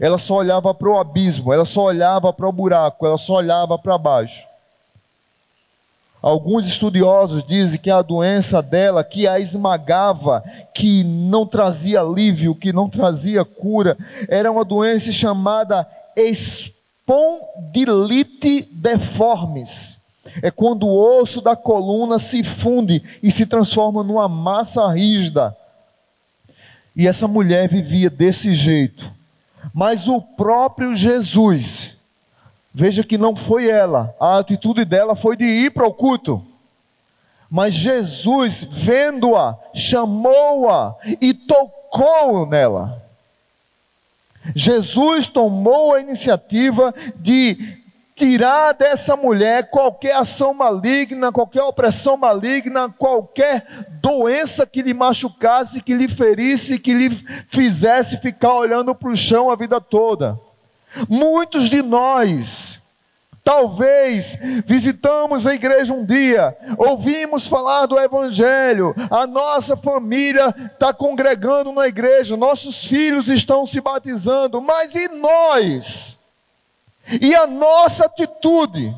ela 0.00 0.18
só 0.18 0.36
olhava 0.36 0.74
para 0.74 0.88
o 0.88 0.98
abismo, 0.98 1.52
ela 1.52 1.64
só 1.64 1.84
olhava 1.84 2.32
para 2.32 2.48
o 2.48 2.52
buraco, 2.52 3.06
ela 3.06 3.18
só 3.18 3.34
olhava 3.34 3.78
para 3.78 3.98
baixo. 3.98 4.54
Alguns 6.24 6.66
estudiosos 6.66 7.46
dizem 7.46 7.78
que 7.78 7.90
a 7.90 8.00
doença 8.00 8.62
dela, 8.62 9.04
que 9.04 9.28
a 9.28 9.38
esmagava, 9.38 10.42
que 10.74 11.04
não 11.04 11.46
trazia 11.46 12.00
alívio, 12.00 12.54
que 12.54 12.72
não 12.72 12.88
trazia 12.88 13.44
cura, 13.44 13.94
era 14.26 14.50
uma 14.50 14.64
doença 14.64 15.12
chamada 15.12 15.86
espondilite 16.16 18.66
deformis. 18.72 20.00
É 20.42 20.50
quando 20.50 20.86
o 20.86 21.20
osso 21.20 21.40
da 21.40 21.54
coluna 21.54 22.18
se 22.18 22.42
funde 22.42 23.02
e 23.22 23.30
se 23.30 23.46
transforma 23.46 24.02
numa 24.02 24.28
massa 24.28 24.86
rígida. 24.92 25.56
E 26.96 27.06
essa 27.06 27.28
mulher 27.28 27.68
vivia 27.68 28.08
desse 28.08 28.54
jeito. 28.54 29.10
Mas 29.72 30.08
o 30.08 30.20
próprio 30.20 30.94
Jesus, 30.94 31.94
Veja 32.76 33.04
que 33.04 33.16
não 33.16 33.36
foi 33.36 33.70
ela, 33.70 34.12
a 34.18 34.38
atitude 34.38 34.84
dela 34.84 35.14
foi 35.14 35.36
de 35.36 35.44
ir 35.44 35.70
para 35.70 35.86
o 35.86 35.94
culto. 35.94 36.44
Mas 37.48 37.72
Jesus, 37.72 38.64
vendo-a, 38.64 39.56
chamou-a 39.72 40.96
e 41.20 41.32
tocou 41.32 42.44
nela. 42.44 43.00
Jesus 44.56 45.28
tomou 45.28 45.94
a 45.94 46.00
iniciativa 46.00 46.92
de 47.14 47.78
tirar 48.14 48.72
dessa 48.72 49.16
mulher 49.16 49.70
qualquer 49.70 50.14
ação 50.14 50.54
maligna, 50.54 51.32
qualquer 51.32 51.62
opressão 51.62 52.16
maligna, 52.16 52.88
qualquer 52.88 53.66
doença 54.00 54.64
que 54.66 54.82
lhe 54.82 54.94
machucasse, 54.94 55.82
que 55.82 55.94
lhe 55.94 56.08
ferisse, 56.08 56.78
que 56.78 56.94
lhe 56.94 57.24
fizesse 57.48 58.16
ficar 58.18 58.54
olhando 58.54 58.94
para 58.94 59.10
o 59.10 59.16
chão 59.16 59.50
a 59.50 59.56
vida 59.56 59.80
toda. 59.80 60.38
Muitos 61.08 61.68
de 61.68 61.82
nós, 61.82 62.80
talvez, 63.42 64.38
visitamos 64.64 65.44
a 65.44 65.54
igreja 65.54 65.92
um 65.92 66.04
dia, 66.04 66.56
ouvimos 66.78 67.48
falar 67.48 67.86
do 67.86 67.98
Evangelho, 67.98 68.94
a 69.10 69.26
nossa 69.26 69.76
família 69.76 70.54
está 70.72 70.94
congregando 70.94 71.72
na 71.72 71.88
igreja, 71.88 72.36
nossos 72.36 72.86
filhos 72.86 73.28
estão 73.28 73.66
se 73.66 73.80
batizando, 73.80 74.60
mas 74.60 74.94
e 74.94 75.08
nós? 75.08 76.22
E 77.20 77.34
a 77.34 77.46
nossa 77.46 78.06
atitude? 78.06 78.94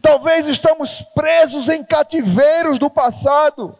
Talvez 0.00 0.46
estamos 0.46 1.02
presos 1.14 1.68
em 1.68 1.82
cativeiros 1.82 2.78
do 2.78 2.90
passado. 2.90 3.74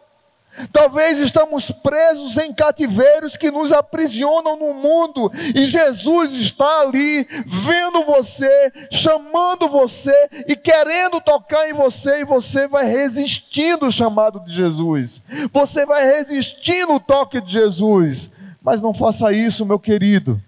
Talvez 0.71 1.17
estamos 1.17 1.71
presos 1.71 2.37
em 2.37 2.53
cativeiros 2.53 3.37
que 3.37 3.49
nos 3.49 3.71
aprisionam 3.71 4.57
no 4.57 4.73
mundo, 4.73 5.31
e 5.55 5.65
Jesus 5.65 6.33
está 6.33 6.81
ali, 6.81 7.25
vendo 7.45 8.03
você, 8.03 8.71
chamando 8.91 9.69
você 9.69 10.29
e 10.47 10.55
querendo 10.55 11.21
tocar 11.21 11.69
em 11.69 11.73
você, 11.73 12.19
e 12.19 12.25
você 12.25 12.67
vai 12.67 12.85
resistindo 12.85 13.87
o 13.87 13.91
chamado 13.91 14.41
de 14.41 14.53
Jesus, 14.53 15.21
você 15.53 15.85
vai 15.85 16.05
resistindo 16.05 16.95
o 16.95 16.99
toque 16.99 17.39
de 17.39 17.53
Jesus, 17.53 18.29
mas 18.61 18.81
não 18.81 18.93
faça 18.93 19.31
isso, 19.31 19.65
meu 19.65 19.79
querido. 19.79 20.39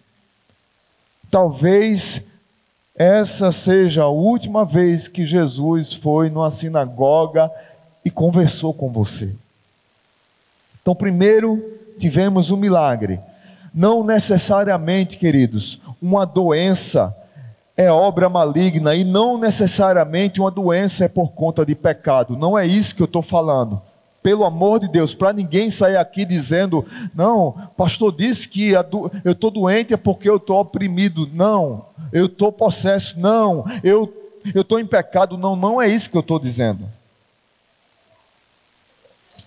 Talvez 1.32 2.22
essa 2.96 3.52
seja 3.52 4.04
a 4.04 4.10
última 4.10 4.64
vez 4.64 5.08
que 5.08 5.26
Jesus 5.26 5.94
foi 5.94 6.30
numa 6.30 6.52
sinagoga 6.52 7.52
e 8.06 8.12
conversou 8.12 8.74
com 8.74 8.90
você. 8.90 9.34
Então, 10.82 10.94
primeiro 10.94 11.64
tivemos 11.98 12.52
um 12.52 12.58
milagre. 12.58 13.20
Não 13.74 14.04
necessariamente, 14.04 15.18
queridos, 15.18 15.82
uma 16.02 16.26
doença 16.26 17.16
é 17.76 17.92
obra 17.92 18.30
maligna 18.30 18.94
e 18.96 19.04
não 19.04 19.38
necessariamente 19.38 20.40
uma 20.40 20.52
doença 20.52 21.06
é 21.06 21.08
por 21.08 21.32
conta 21.32 21.66
de 21.66 21.74
pecado. 21.74 22.38
Não 22.38 22.58
é 22.58 22.68
isso 22.68 22.96
que 22.96 23.02
eu 23.02 23.06
estou 23.06 23.24
falando. 23.24 23.82
Pelo 24.24 24.46
amor 24.46 24.80
de 24.80 24.88
Deus, 24.88 25.14
para 25.14 25.34
ninguém 25.34 25.70
sair 25.70 25.98
aqui 25.98 26.24
dizendo, 26.24 26.88
não, 27.14 27.52
pastor 27.76 28.16
disse 28.16 28.48
que 28.48 28.72
eu 28.72 29.32
estou 29.32 29.52
doente 29.52 29.94
é 29.94 29.98
porque 29.98 30.30
eu 30.30 30.38
estou 30.38 30.62
oprimido. 30.62 31.30
Não, 31.34 31.86
eu 32.12 32.28
estou 32.28 32.52
possesso. 32.52 33.20
Não, 33.20 33.66
eu 33.84 34.12
estou 34.56 34.80
em 34.80 34.86
pecado. 34.86 35.38
Não, 35.38 35.56
não 35.56 35.82
é 35.82 35.90
isso 35.90 36.10
que 36.10 36.16
eu 36.16 36.22
estou 36.22 36.40
dizendo. 36.40 36.86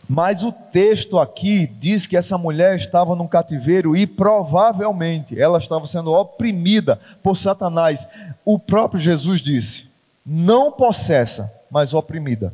Mas 0.09 0.45
o 0.45 0.53
texto 0.53 1.19
aqui 1.19 1.67
diz 1.67 2.07
que 2.07 2.17
essa 2.17 2.39
mulher 2.39 2.77
estava 2.77 3.17
num 3.17 3.27
cativeiro 3.27 3.97
e 3.97 4.07
provavelmente 4.07 5.41
ela 5.41 5.59
estava 5.59 5.87
sendo 5.89 6.13
oprimida 6.13 7.01
por 7.23 7.37
Satanás. 7.37 8.07
O 8.45 8.59
próprio 8.59 9.01
Jesus 9.01 9.41
disse: 9.41 9.87
não 10.25 10.71
possessa, 10.71 11.53
mas 11.71 11.95
oprimida. 11.95 12.53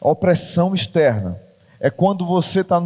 Opressão 0.00 0.74
externa 0.74 1.40
é 1.80 1.90
quando 1.90 2.24
você 2.26 2.60
está 2.60 2.80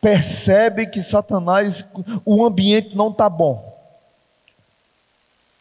percebe 0.00 0.86
que 0.86 1.00
Satanás, 1.00 1.84
o 2.24 2.44
ambiente 2.44 2.96
não 2.96 3.10
está 3.10 3.28
bom 3.28 3.72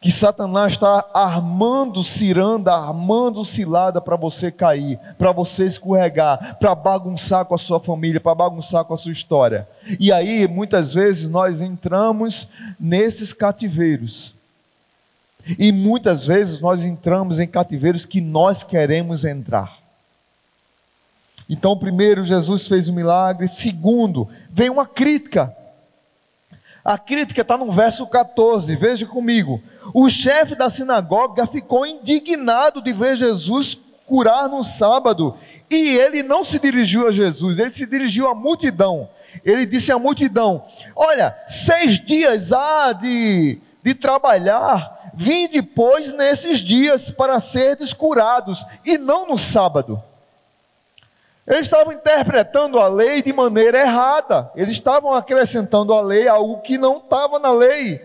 que 0.01 0.11
Satanás 0.11 0.73
está 0.73 1.05
armando 1.13 2.03
ciranda, 2.03 2.73
armando 2.73 3.45
cilada 3.45 4.01
para 4.01 4.15
você 4.15 4.51
cair, 4.51 4.99
para 5.15 5.31
você 5.31 5.67
escorregar, 5.67 6.57
para 6.57 6.73
bagunçar 6.73 7.45
com 7.45 7.53
a 7.53 7.57
sua 7.59 7.79
família, 7.79 8.19
para 8.19 8.33
bagunçar 8.33 8.83
com 8.83 8.95
a 8.95 8.97
sua 8.97 9.11
história. 9.11 9.67
E 9.99 10.11
aí, 10.11 10.47
muitas 10.47 10.95
vezes, 10.95 11.29
nós 11.29 11.61
entramos 11.61 12.49
nesses 12.79 13.31
cativeiros. 13.31 14.33
E 15.57 15.71
muitas 15.71 16.25
vezes 16.25 16.59
nós 16.59 16.83
entramos 16.83 17.39
em 17.39 17.47
cativeiros 17.47 18.05
que 18.05 18.21
nós 18.21 18.63
queremos 18.63 19.25
entrar. 19.25 19.79
Então, 21.49 21.77
primeiro, 21.77 22.23
Jesus 22.23 22.67
fez 22.67 22.87
um 22.87 22.93
milagre. 22.93 23.47
Segundo, 23.47 24.27
vem 24.49 24.69
uma 24.69 24.85
crítica. 24.85 25.55
A 26.83 26.97
crítica 26.97 27.41
está 27.41 27.57
no 27.57 27.71
verso 27.71 28.07
14, 28.07 28.75
veja 28.75 29.05
comigo. 29.05 29.61
O 29.93 30.09
chefe 30.09 30.55
da 30.55 30.69
sinagoga 30.69 31.45
ficou 31.45 31.85
indignado 31.85 32.81
de 32.81 32.93
ver 32.93 33.17
Jesus 33.17 33.79
curar 34.07 34.49
no 34.49 34.63
sábado. 34.63 35.37
E 35.69 35.97
ele 35.97 36.23
não 36.23 36.43
se 36.43 36.59
dirigiu 36.59 37.07
a 37.07 37.11
Jesus, 37.11 37.59
ele 37.59 37.71
se 37.71 37.85
dirigiu 37.85 38.27
à 38.27 38.35
multidão. 38.35 39.09
Ele 39.45 39.65
disse 39.65 39.91
à 39.91 39.97
multidão: 39.99 40.65
Olha, 40.95 41.35
seis 41.47 41.99
dias 41.99 42.51
há 42.51 42.91
de, 42.93 43.59
de 43.83 43.93
trabalhar, 43.93 45.00
vim 45.21 45.47
depois 45.47 46.11
nesses 46.11 46.59
dias 46.59 47.11
para 47.11 47.39
seres 47.39 47.93
curados, 47.93 48.65
e 48.83 48.97
não 48.97 49.27
no 49.27 49.37
sábado. 49.37 50.01
Eles 51.45 51.67
estavam 51.67 51.93
interpretando 51.93 52.79
a 52.79 52.87
lei 52.87 53.21
de 53.21 53.31
maneira 53.31 53.81
errada, 53.81 54.51
eles 54.55 54.71
estavam 54.71 55.13
acrescentando 55.13 55.93
à 55.93 56.01
lei 56.01 56.27
algo 56.27 56.61
que 56.61 56.75
não 56.75 56.97
estava 56.97 57.37
na 57.37 57.51
lei. 57.51 58.01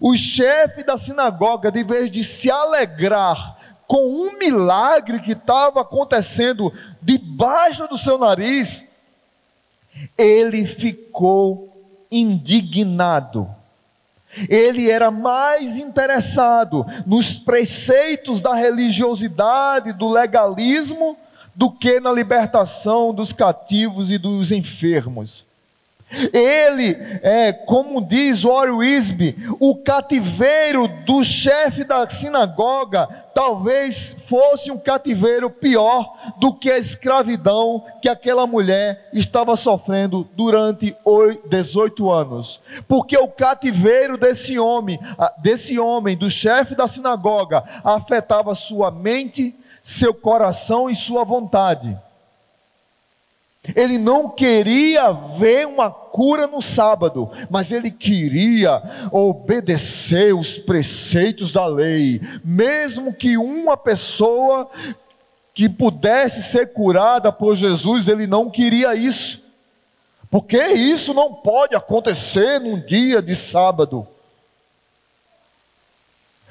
O 0.00 0.16
chefe 0.16 0.82
da 0.82 0.98
sinagoga, 0.98 1.70
de 1.70 1.84
vez 1.84 2.10
de 2.10 2.24
se 2.24 2.50
alegrar 2.50 3.56
com 3.86 4.04
um 4.04 4.36
milagre 4.36 5.20
que 5.20 5.32
estava 5.32 5.82
acontecendo 5.82 6.72
debaixo 7.00 7.86
do 7.86 7.96
seu 7.96 8.18
nariz, 8.18 8.84
ele 10.18 10.66
ficou 10.66 11.72
indignado. 12.10 13.55
Ele 14.48 14.90
era 14.90 15.10
mais 15.10 15.78
interessado 15.78 16.84
nos 17.06 17.38
preceitos 17.38 18.40
da 18.40 18.54
religiosidade, 18.54 19.92
do 19.92 20.08
legalismo, 20.08 21.16
do 21.54 21.70
que 21.70 21.98
na 22.00 22.12
libertação 22.12 23.14
dos 23.14 23.32
cativos 23.32 24.10
e 24.10 24.18
dos 24.18 24.52
enfermos. 24.52 25.45
Ele, 26.32 26.96
é, 27.20 27.52
como 27.52 28.00
diz 28.00 28.44
Warren 28.44 28.76
Wisby, 28.76 29.36
o 29.58 29.74
cativeiro 29.74 30.86
do 31.04 31.24
chefe 31.24 31.82
da 31.82 32.08
sinagoga 32.08 33.08
talvez 33.34 34.16
fosse 34.28 34.70
um 34.70 34.78
cativeiro 34.78 35.50
pior 35.50 36.16
do 36.38 36.54
que 36.54 36.70
a 36.70 36.78
escravidão 36.78 37.84
que 38.00 38.08
aquela 38.08 38.46
mulher 38.46 39.08
estava 39.12 39.56
sofrendo 39.56 40.26
durante 40.36 40.96
18 41.50 42.10
anos. 42.10 42.60
Porque 42.86 43.18
o 43.18 43.28
cativeiro 43.28 44.16
desse 44.16 44.58
homem, 44.60 45.00
desse 45.38 45.78
homem, 45.78 46.16
do 46.16 46.30
chefe 46.30 46.76
da 46.76 46.86
sinagoga, 46.86 47.64
afetava 47.82 48.54
sua 48.54 48.92
mente, 48.92 49.54
seu 49.82 50.14
coração 50.14 50.88
e 50.88 50.94
sua 50.94 51.24
vontade. 51.24 51.98
Ele 53.74 53.98
não 53.98 54.28
queria 54.28 55.10
ver 55.10 55.66
uma 55.66 55.90
cura 55.90 56.46
no 56.46 56.62
sábado, 56.62 57.30
mas 57.50 57.72
ele 57.72 57.90
queria 57.90 59.08
obedecer 59.10 60.34
os 60.34 60.58
preceitos 60.58 61.52
da 61.52 61.66
lei, 61.66 62.20
mesmo 62.44 63.12
que 63.12 63.36
uma 63.36 63.76
pessoa 63.76 64.70
que 65.54 65.68
pudesse 65.68 66.42
ser 66.42 66.72
curada 66.72 67.32
por 67.32 67.56
Jesus, 67.56 68.06
ele 68.08 68.26
não 68.26 68.50
queria 68.50 68.94
isso. 68.94 69.42
Porque 70.30 70.62
isso 70.66 71.14
não 71.14 71.32
pode 71.32 71.74
acontecer 71.74 72.60
num 72.60 72.78
dia 72.78 73.22
de 73.22 73.34
sábado. 73.34 74.06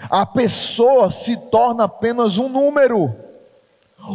A 0.09 0.25
pessoa 0.25 1.11
se 1.11 1.37
torna 1.37 1.85
apenas 1.85 2.37
um 2.37 2.49
número. 2.49 3.15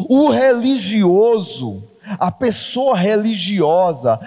O 0.08 0.28
religioso, 0.28 1.82
a 2.18 2.30
pessoa 2.30 2.96
religiosa, 2.96 4.18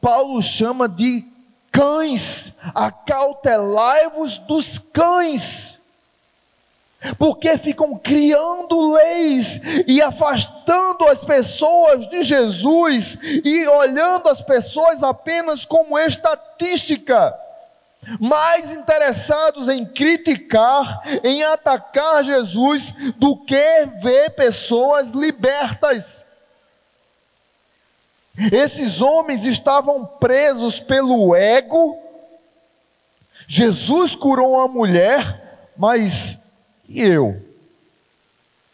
Paulo 0.00 0.42
chama 0.42 0.88
de 0.88 1.24
cães, 1.70 2.52
acautelai-vos 2.74 4.38
dos 4.38 4.78
cães, 4.78 5.78
porque 7.18 7.58
ficam 7.58 7.98
criando 7.98 8.92
leis 8.92 9.60
e 9.86 10.00
afastando 10.00 11.08
as 11.08 11.24
pessoas 11.24 12.08
de 12.10 12.22
Jesus 12.22 13.18
e 13.22 13.66
olhando 13.66 14.28
as 14.28 14.40
pessoas 14.40 15.02
apenas 15.02 15.64
como 15.64 15.98
estatística 15.98 17.34
mais 18.18 18.72
interessados 18.72 19.68
em 19.68 19.84
criticar, 19.84 21.02
em 21.22 21.42
atacar 21.44 22.24
Jesus, 22.24 22.92
do 23.16 23.36
que 23.36 23.86
ver 24.02 24.30
pessoas 24.30 25.12
libertas. 25.12 26.26
Esses 28.36 29.00
homens 29.00 29.44
estavam 29.44 30.04
presos 30.04 30.80
pelo 30.80 31.34
ego. 31.34 31.98
Jesus 33.46 34.14
curou 34.14 34.54
uma 34.54 34.68
mulher, 34.68 35.70
mas 35.76 36.38
e 36.88 37.00
eu? 37.00 37.42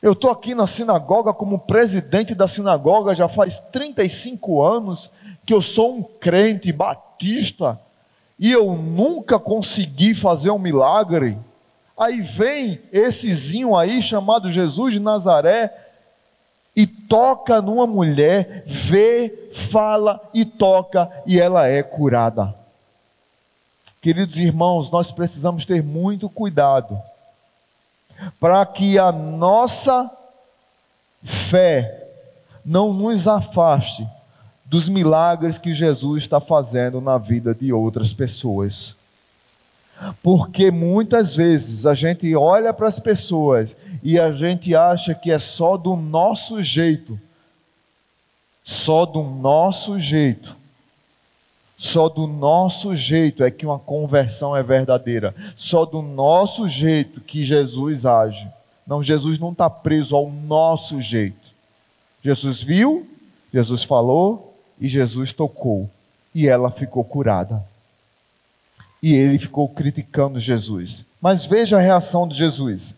Eu 0.01 0.13
estou 0.13 0.31
aqui 0.31 0.55
na 0.55 0.67
sinagoga 0.67 1.33
como 1.33 1.59
presidente 1.59 2.35
da 2.35 2.47
sinagoga 2.47 3.15
já 3.15 3.29
faz 3.29 3.59
35 3.73 4.63
anos 4.63 5.11
que 5.45 5.53
eu 5.53 5.61
sou 5.61 5.97
um 5.97 6.03
crente 6.03 6.71
batista 6.71 7.81
e 8.39 8.53
eu 8.53 8.75
nunca 8.75 9.39
consegui 9.39 10.15
fazer 10.15 10.51
um 10.51 10.59
milagre. 10.59 11.37
Aí 11.97 12.21
vem 12.21 12.81
essezinho 12.93 13.75
aí 13.75 14.01
chamado 14.01 14.53
Jesus 14.53 14.95
de 14.95 15.01
Nazaré 15.01 15.88
e 16.79 16.87
toca 16.87 17.61
numa 17.61 17.89
mulher, 17.89 18.63
vê, 18.65 19.51
fala 19.69 20.21
e 20.33 20.45
toca 20.45 21.11
e 21.27 21.41
ela 21.41 21.67
é 21.67 21.83
curada. 21.83 22.55
Queridos 24.01 24.39
irmãos, 24.39 24.89
nós 24.89 25.11
precisamos 25.11 25.67
ter 25.67 25.83
muito 25.83 26.31
cuidado 26.31 26.97
para 28.39 28.65
que 28.65 28.97
a 28.97 29.11
nossa 29.11 30.09
fé 31.51 32.11
não 32.65 32.93
nos 32.93 33.27
afaste 33.27 34.07
dos 34.65 34.89
milagres 34.89 35.59
que 35.59 35.75
Jesus 35.75 36.23
está 36.23 36.39
fazendo 36.39 37.01
na 37.01 37.19
vida 37.19 37.53
de 37.53 37.73
outras 37.73 38.13
pessoas. 38.13 38.95
Porque 40.23 40.71
muitas 40.71 41.35
vezes 41.35 41.87
a 41.87 41.95
gente 41.95 42.35
olha 42.35 42.73
para 42.73 42.89
as 42.89 42.99
pessoas 42.99 43.77
e 44.03 44.19
a 44.19 44.33
gente 44.33 44.75
acha 44.75 45.15
que 45.15 45.31
é 45.31 45.39
só 45.39 45.77
do 45.77 45.97
nosso 45.97 46.63
jeito. 46.63 47.19
Só 48.65 49.05
do 49.07 49.23
nosso 49.23 49.99
jeito. 49.99 50.57
Só 51.77 52.09
do 52.09 52.27
nosso 52.27 52.95
jeito 52.95 53.45
é 53.45 53.51
que 53.51 53.65
uma 53.65 53.79
conversão 53.79 54.57
é 54.57 54.63
verdadeira. 54.63 55.35
Só 55.57 55.85
do 55.85 56.03
nosso 56.03 56.69
jeito 56.69 57.21
que 57.21 57.45
Jesus 57.45 58.05
age. 58.05 58.49
Não, 58.87 59.03
Jesus 59.03 59.39
não 59.39 59.53
está 59.53 59.69
preso 59.69 60.17
ao 60.17 60.31
nosso 60.31 61.01
jeito. 61.01 61.49
Jesus 62.23 62.63
viu, 62.63 63.09
Jesus 63.53 63.85
falou, 63.85 64.49
e 64.81 64.89
Jesus 64.89 65.33
tocou 65.33 65.89
e 66.35 66.47
ela 66.47 66.71
ficou 66.71 67.05
curada. 67.05 67.65
E 69.03 69.15
ele 69.15 69.39
ficou 69.39 69.69
criticando 69.69 70.41
Jesus. 70.41 71.05
Mas 71.21 71.45
veja 71.45 71.77
a 71.79 71.81
reação 71.81 72.27
de 72.27 72.37
Jesus. 72.37 72.95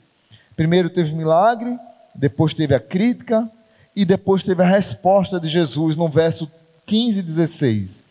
Primeiro 0.56 0.90
teve 0.90 1.12
milagre, 1.12 1.78
depois 2.14 2.54
teve 2.54 2.74
a 2.74 2.80
crítica 2.80 3.48
e 3.94 4.04
depois 4.04 4.42
teve 4.42 4.62
a 4.62 4.66
resposta 4.66 5.40
de 5.40 5.48
Jesus 5.48 5.96
no 5.96 6.08
verso 6.08 6.50
15 6.86 7.18
e 7.18 7.22
16. 7.22 8.02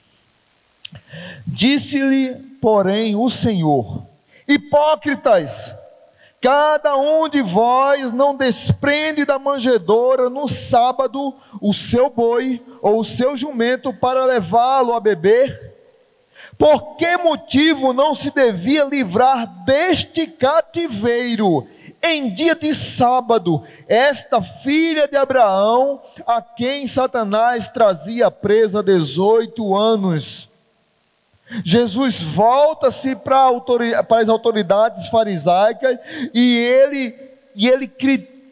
Disse-lhe, 1.46 2.36
porém, 2.62 3.16
o 3.16 3.30
Senhor: 3.30 4.04
Hipócritas, 4.48 5.74
Cada 6.42 6.96
um 6.96 7.28
de 7.28 7.42
vós 7.42 8.14
não 8.14 8.34
desprende 8.34 9.26
da 9.26 9.38
manjedoura 9.38 10.30
no 10.30 10.48
sábado 10.48 11.34
o 11.60 11.74
seu 11.74 12.10
boi 12.10 12.62
ou 12.82 13.02
o 13.02 13.06
seu 13.06 13.36
jumento 13.36 13.94
para 13.94 14.26
levá-lo 14.26 14.94
a 14.94 15.02
beber? 15.02 15.69
Por 16.60 16.98
que 16.98 17.16
motivo 17.16 17.94
não 17.94 18.14
se 18.14 18.30
devia 18.32 18.84
livrar 18.84 19.48
deste 19.64 20.28
cativeiro 20.28 21.66
em 22.04 22.34
dia 22.34 22.54
de 22.54 22.74
sábado 22.74 23.64
esta 23.88 24.42
filha 24.42 25.08
de 25.08 25.16
Abraão, 25.16 26.02
a 26.28 26.42
quem 26.42 26.86
Satanás 26.86 27.70
trazia 27.70 28.30
presa 28.30 28.84
18 28.84 29.74
anos? 29.74 30.50
Jesus 31.64 32.22
volta-se 32.22 33.16
para, 33.16 33.50
as 34.20 34.28
autoridades 34.28 35.08
farisaicas 35.08 35.98
e 36.34 36.58
ele, 36.58 37.16
e 37.56 37.70
ele, 37.70 37.90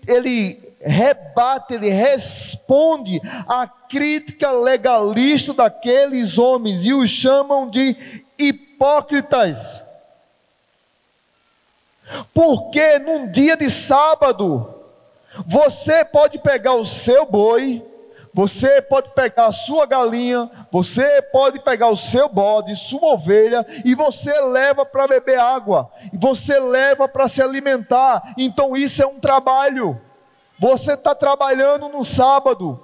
ele 0.07 0.66
rebate, 0.79 1.73
ele 1.73 1.89
responde 1.89 3.21
à 3.47 3.67
crítica 3.67 4.51
legalista 4.51 5.53
daqueles 5.53 6.37
homens 6.37 6.85
e 6.85 6.93
os 6.93 7.09
chamam 7.09 7.69
de 7.69 8.23
hipócritas. 8.37 9.83
Porque 12.33 12.99
num 12.99 13.29
dia 13.31 13.57
de 13.57 13.69
sábado, 13.69 14.73
você 15.45 16.05
pode 16.05 16.39
pegar 16.39 16.73
o 16.73 16.85
seu 16.85 17.25
boi, 17.25 17.83
você 18.33 18.81
pode 18.81 19.09
pegar 19.09 19.47
a 19.47 19.51
sua 19.51 19.85
galinha, 19.85 20.49
Você 20.71 21.21
pode 21.21 21.59
pegar 21.59 21.89
o 21.89 21.97
seu 21.97 22.27
bode, 22.27 22.75
sua 22.75 23.13
ovelha, 23.13 23.65
e 23.85 23.95
você 23.95 24.39
leva 24.41 24.85
para 24.85 25.07
beber 25.07 25.39
água, 25.39 25.89
você 26.13 26.59
leva 26.59 27.07
para 27.07 27.27
se 27.27 27.41
alimentar. 27.41 28.33
Então 28.37 28.75
isso 28.75 29.01
é 29.01 29.07
um 29.07 29.19
trabalho. 29.19 29.99
Você 30.59 30.93
está 30.93 31.13
trabalhando 31.13 31.87
no 31.87 32.03
sábado. 32.03 32.79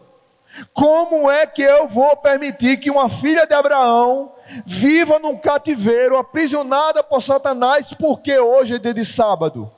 Como 0.73 1.29
é 1.29 1.47
que 1.47 1.63
eu 1.63 1.87
vou 1.87 2.15
permitir 2.17 2.77
que 2.77 2.91
uma 2.91 3.09
filha 3.09 3.47
de 3.47 3.53
Abraão 3.53 4.31
viva 4.65 5.17
num 5.17 5.37
cativeiro, 5.37 6.17
aprisionada 6.17 7.03
por 7.03 7.23
Satanás, 7.23 7.91
porque 7.93 8.37
hoje 8.37 8.75
é 8.75 8.79
dia 8.79 8.93
de 8.93 9.03
sábado? 9.03 9.71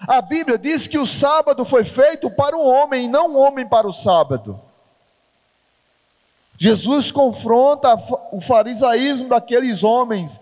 A 0.00 0.20
Bíblia 0.20 0.58
diz 0.58 0.88
que 0.88 0.98
o 0.98 1.06
sábado 1.06 1.64
foi 1.64 1.84
feito 1.84 2.28
para 2.28 2.56
o 2.56 2.66
homem, 2.66 3.08
não 3.08 3.34
o 3.34 3.38
homem 3.38 3.66
para 3.66 3.86
o 3.86 3.92
sábado. 3.92 4.60
Jesus 6.58 7.12
confronta 7.12 7.94
o 8.32 8.40
farisaísmo 8.40 9.28
daqueles 9.28 9.84
homens, 9.84 10.40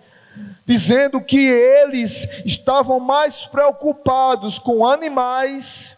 dizendo 0.65 1.21
que 1.21 1.47
eles 1.47 2.27
estavam 2.45 2.99
mais 2.99 3.47
preocupados 3.47 4.59
com 4.59 4.87
animais 4.87 5.97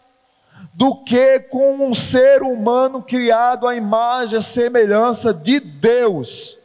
do 0.75 0.93
que 0.93 1.39
com 1.39 1.89
um 1.89 1.95
ser 1.95 2.43
humano 2.43 3.01
criado 3.01 3.65
à 3.65 3.75
imagem 3.75 4.37
e 4.37 4.43
semelhança 4.43 5.33
de 5.33 5.57
Deus. 5.61 6.57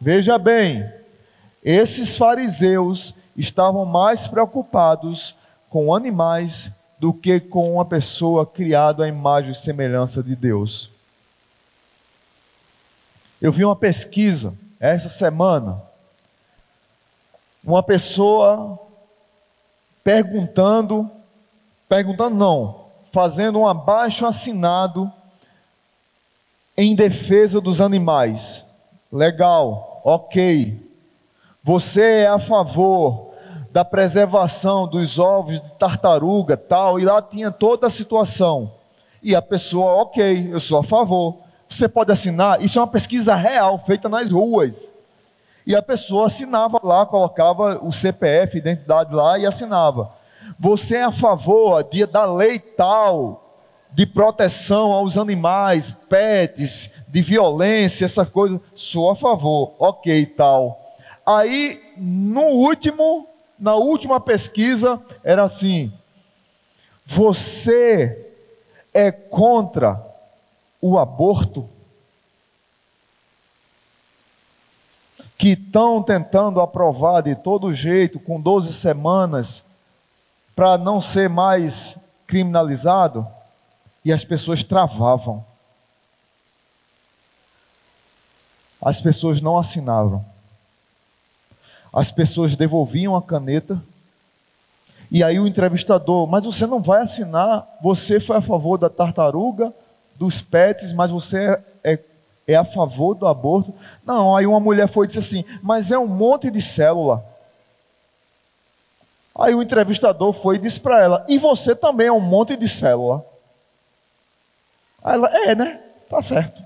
Veja 0.00 0.36
bem, 0.36 0.92
esses 1.62 2.16
fariseus 2.16 3.14
estavam 3.36 3.84
mais 3.84 4.26
preocupados 4.26 5.36
com 5.70 5.94
animais 5.94 6.68
do 6.98 7.12
que 7.12 7.38
com 7.38 7.74
uma 7.74 7.84
pessoa 7.84 8.44
criada 8.44 9.04
à 9.04 9.08
imagem 9.08 9.52
e 9.52 9.54
semelhança 9.54 10.20
de 10.20 10.34
Deus. 10.34 10.90
Eu 13.40 13.52
vi 13.52 13.64
uma 13.64 13.76
pesquisa 13.76 14.52
essa 14.80 15.08
semana, 15.08 15.80
uma 17.62 17.84
pessoa 17.84 18.78
perguntando, 20.02 21.10
perguntando 21.88 22.34
não, 22.34 22.84
fazendo 23.12 23.60
um 23.60 23.68
abaixo 23.68 24.26
assinado 24.26 25.10
em 26.76 26.94
defesa 26.94 27.60
dos 27.60 27.80
animais. 27.80 28.64
Legal, 29.12 30.00
ok. 30.04 30.80
Você 31.62 32.02
é 32.02 32.26
a 32.26 32.38
favor 32.38 33.32
da 33.70 33.84
preservação 33.84 34.86
dos 34.86 35.18
ovos 35.18 35.60
de 35.60 35.68
tartaruga, 35.78 36.56
tal, 36.56 37.00
e 37.00 37.04
lá 37.04 37.20
tinha 37.20 37.50
toda 37.50 37.86
a 37.86 37.90
situação. 37.90 38.72
E 39.22 39.34
a 39.34 39.42
pessoa, 39.42 40.02
ok, 40.02 40.52
eu 40.52 40.60
sou 40.60 40.78
a 40.78 40.84
favor. 40.84 41.38
Você 41.68 41.88
pode 41.88 42.12
assinar, 42.12 42.62
isso 42.62 42.78
é 42.78 42.82
uma 42.82 42.88
pesquisa 42.88 43.34
real, 43.34 43.78
feita 43.78 44.08
nas 44.08 44.30
ruas. 44.30 44.94
E 45.66 45.74
a 45.74 45.82
pessoa 45.82 46.26
assinava 46.26 46.78
lá, 46.82 47.06
colocava 47.06 47.78
o 47.82 47.90
CPF, 47.90 48.58
identidade 48.58 49.14
lá 49.14 49.38
e 49.38 49.46
assinava. 49.46 50.10
Você 50.58 50.96
é 50.96 51.04
a 51.04 51.12
favor 51.12 51.82
de, 51.84 52.06
da 52.06 52.24
lei 52.24 52.58
tal 52.58 53.40
de 53.92 54.04
proteção 54.04 54.92
aos 54.92 55.16
animais, 55.16 55.94
pets, 56.08 56.90
de 57.06 57.22
violência, 57.22 58.04
essa 58.04 58.26
coisa? 58.26 58.60
Sou 58.74 59.10
a 59.10 59.16
favor, 59.16 59.74
ok, 59.78 60.26
tal. 60.26 60.80
Aí, 61.24 61.80
no 61.96 62.42
último, 62.42 63.26
na 63.58 63.76
última 63.76 64.18
pesquisa, 64.20 65.00
era 65.22 65.44
assim: 65.44 65.92
você 67.06 68.32
é 68.92 69.12
contra 69.12 70.00
o 70.80 70.98
aborto? 70.98 71.68
Que 75.38 75.50
estão 75.50 76.02
tentando 76.02 76.60
aprovar 76.60 77.22
de 77.22 77.34
todo 77.36 77.74
jeito, 77.74 78.18
com 78.18 78.40
12 78.40 78.72
semanas, 78.72 79.62
para 80.54 80.78
não 80.78 81.00
ser 81.00 81.28
mais 81.28 81.96
criminalizado, 82.26 83.26
e 84.04 84.12
as 84.12 84.24
pessoas 84.24 84.62
travavam. 84.62 85.44
As 88.80 89.00
pessoas 89.00 89.40
não 89.40 89.58
assinavam 89.58 90.24
as 91.94 92.10
pessoas 92.10 92.56
devolviam 92.56 93.14
a 93.14 93.22
caneta. 93.22 93.80
E 95.10 95.22
aí 95.22 95.38
o 95.38 95.46
entrevistador, 95.46 96.26
mas 96.26 96.44
você 96.44 96.66
não 96.66 96.82
vai 96.82 97.02
assinar, 97.02 97.64
você 97.80 98.18
foi 98.18 98.36
a 98.36 98.42
favor 98.42 98.76
da 98.76 98.90
tartaruga, 98.90 99.72
dos 100.16 100.40
pets, 100.40 100.92
mas 100.92 101.10
você 101.10 101.56
é, 101.84 102.00
é, 102.48 102.56
a 102.56 102.64
favor 102.64 103.14
do 103.14 103.28
aborto. 103.28 103.72
Não, 104.04 104.34
aí 104.34 104.44
uma 104.44 104.58
mulher 104.58 104.88
foi 104.88 105.06
e 105.06 105.08
disse 105.08 105.20
assim, 105.20 105.44
mas 105.62 105.92
é 105.92 105.98
um 105.98 106.08
monte 106.08 106.50
de 106.50 106.60
célula. 106.60 107.24
Aí 109.36 109.54
o 109.54 109.62
entrevistador 109.62 110.32
foi 110.32 110.56
e 110.56 110.60
disse 110.60 110.78
para 110.78 111.02
ela, 111.02 111.24
e 111.28 111.38
você 111.38 111.74
também 111.74 112.06
é 112.06 112.12
um 112.12 112.20
monte 112.20 112.56
de 112.56 112.68
célula. 112.68 113.24
Aí 115.02 115.14
ela, 115.14 115.28
é, 115.28 115.54
né? 115.54 115.80
Tá 116.08 116.22
certo. 116.22 116.62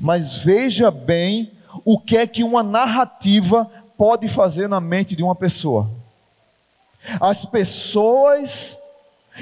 Mas 0.00 0.36
veja 0.36 0.90
bem 0.90 1.52
o 1.84 1.98
que 1.98 2.16
é 2.16 2.26
que 2.26 2.44
uma 2.44 2.62
narrativa 2.62 3.70
pode 3.96 4.28
fazer 4.28 4.68
na 4.68 4.80
mente 4.80 5.16
de 5.16 5.22
uma 5.22 5.34
pessoa. 5.34 5.88
As 7.20 7.44
pessoas 7.44 8.78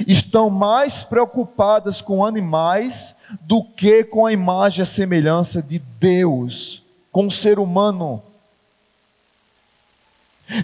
estão 0.07 0.49
mais 0.49 1.03
preocupadas 1.03 2.01
com 2.01 2.25
animais 2.25 3.15
do 3.41 3.63
que 3.63 4.05
com 4.05 4.27
a 4.27 4.33
imagem 4.33 4.81
e 4.81 4.83
a 4.83 4.87
semelhança 4.87 5.61
de 5.61 5.79
Deus, 5.79 6.83
com 7.11 7.27
o 7.27 7.31
ser 7.31 7.59
humano. 7.59 8.23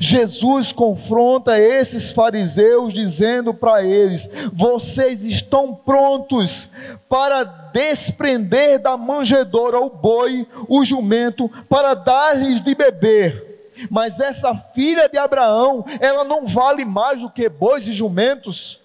Jesus 0.00 0.72
confronta 0.72 1.58
esses 1.58 2.10
fariseus 2.10 2.92
dizendo 2.92 3.52
para 3.52 3.82
eles: 3.82 4.28
vocês 4.52 5.24
estão 5.24 5.74
prontos 5.74 6.66
para 7.08 7.44
desprender 7.44 8.78
da 8.80 8.96
manjedoura 8.96 9.78
o 9.78 9.90
boi, 9.90 10.46
o 10.68 10.84
jumento, 10.84 11.50
para 11.68 11.94
dar-lhes 11.94 12.62
de 12.62 12.74
beber. 12.74 13.54
Mas 13.90 14.18
essa 14.20 14.54
filha 14.74 15.08
de 15.08 15.18
Abraão, 15.18 15.84
ela 16.00 16.24
não 16.24 16.46
vale 16.46 16.84
mais 16.84 17.20
do 17.20 17.28
que 17.28 17.48
bois 17.48 17.86
e 17.86 17.92
jumentos. 17.92 18.80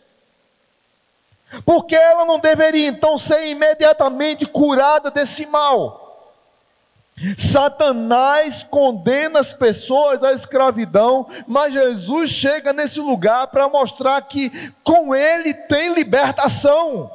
Porque 1.66 1.96
ela 1.96 2.26
não 2.26 2.40
deveria 2.40 2.88
então 2.88 3.18
ser 3.18 3.48
imediatamente 3.48 4.46
curada 4.46 5.10
desse 5.10 5.46
mal. 5.46 5.99
Satanás 7.38 8.64
condena 8.64 9.40
as 9.40 9.54
pessoas 9.54 10.24
à 10.24 10.32
escravidão, 10.32 11.28
mas 11.48 11.74
Jesus 11.74 12.32
chega 12.32 12.72
nesse 12.72 13.00
lugar 13.00 13.48
para 13.48 13.68
mostrar 13.68 14.22
que 14.22 14.72
com 14.84 15.14
ele 15.14 15.54
tem 15.54 15.94
libertação. 15.94 17.12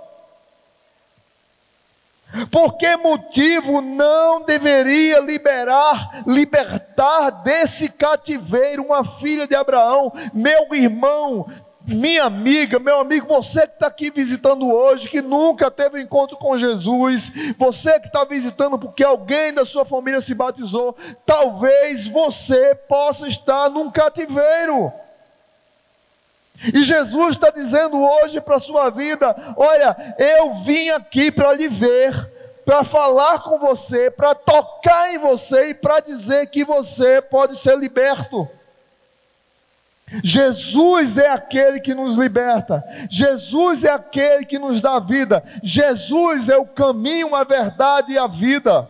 Por 2.50 2.76
que 2.76 2.96
motivo 2.96 3.80
não 3.80 4.42
deveria 4.42 5.20
liberar, 5.20 6.24
libertar 6.26 7.30
desse 7.30 7.88
cativeiro 7.88 8.82
uma 8.82 9.04
filha 9.18 9.46
de 9.46 9.54
Abraão, 9.54 10.12
meu 10.32 10.74
irmão, 10.74 11.46
minha 11.86 12.24
amiga, 12.24 12.78
meu 12.78 12.98
amigo, 12.98 13.26
você 13.26 13.66
que 13.66 13.74
está 13.74 13.88
aqui 13.88 14.10
visitando 14.10 14.66
hoje, 14.72 15.08
que 15.08 15.20
nunca 15.20 15.70
teve 15.70 16.00
encontro 16.00 16.36
com 16.36 16.58
Jesus, 16.58 17.30
você 17.58 18.00
que 18.00 18.06
está 18.06 18.24
visitando 18.24 18.78
porque 18.78 19.04
alguém 19.04 19.52
da 19.52 19.66
sua 19.66 19.84
família 19.84 20.20
se 20.20 20.34
batizou, 20.34 20.96
talvez 21.26 22.06
você 22.06 22.74
possa 22.74 23.28
estar 23.28 23.68
num 23.68 23.90
cativeiro. 23.90 24.90
E 26.72 26.84
Jesus 26.84 27.34
está 27.34 27.50
dizendo 27.50 28.02
hoje 28.02 28.40
para 28.40 28.56
a 28.56 28.60
sua 28.60 28.88
vida: 28.88 29.54
olha, 29.56 30.14
eu 30.18 30.62
vim 30.62 30.88
aqui 30.88 31.30
para 31.30 31.52
lhe 31.52 31.68
ver, 31.68 32.30
para 32.64 32.84
falar 32.84 33.40
com 33.40 33.58
você, 33.58 34.10
para 34.10 34.34
tocar 34.34 35.12
em 35.12 35.18
você 35.18 35.70
e 35.70 35.74
para 35.74 36.00
dizer 36.00 36.46
que 36.46 36.64
você 36.64 37.20
pode 37.20 37.58
ser 37.58 37.76
liberto. 37.76 38.48
Jesus 40.22 41.18
é 41.18 41.28
aquele 41.28 41.80
que 41.80 41.94
nos 41.94 42.16
liberta, 42.16 42.84
Jesus 43.10 43.84
é 43.84 43.90
aquele 43.90 44.44
que 44.44 44.58
nos 44.58 44.80
dá 44.80 44.98
vida, 44.98 45.42
Jesus 45.62 46.48
é 46.48 46.56
o 46.56 46.66
caminho, 46.66 47.34
a 47.34 47.42
verdade 47.42 48.12
e 48.12 48.18
a 48.18 48.26
vida. 48.26 48.88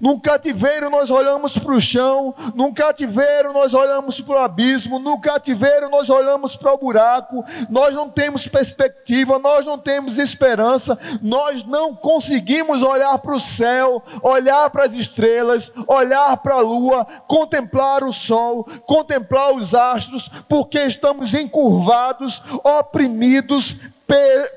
Num 0.00 0.18
cativeiro 0.18 0.90
nós 0.90 1.10
olhamos 1.10 1.58
para 1.58 1.74
o 1.74 1.80
chão, 1.80 2.34
num 2.54 2.72
cativeiro 2.72 3.52
nós 3.52 3.72
olhamos 3.72 4.20
para 4.20 4.34
o 4.34 4.44
abismo, 4.44 4.98
no 4.98 5.20
cativeiro 5.20 5.88
nós 5.88 6.10
olhamos 6.10 6.56
para 6.56 6.72
o 6.72 6.78
buraco, 6.78 7.44
nós 7.68 7.94
não 7.94 8.08
temos 8.08 8.46
perspectiva, 8.46 9.38
nós 9.38 9.64
não 9.64 9.78
temos 9.78 10.18
esperança, 10.18 10.98
nós 11.22 11.64
não 11.64 11.94
conseguimos 11.94 12.82
olhar 12.82 13.16
para 13.18 13.34
o 13.34 13.40
céu, 13.40 14.02
olhar 14.22 14.68
para 14.70 14.84
as 14.84 14.94
estrelas, 14.94 15.72
olhar 15.86 16.36
para 16.38 16.54
a 16.54 16.60
lua, 16.60 17.06
contemplar 17.26 18.04
o 18.04 18.12
sol, 18.12 18.66
contemplar 18.86 19.54
os 19.54 19.74
astros, 19.74 20.30
porque 20.48 20.78
estamos 20.80 21.34
encurvados, 21.34 22.42
oprimidos, 22.62 23.76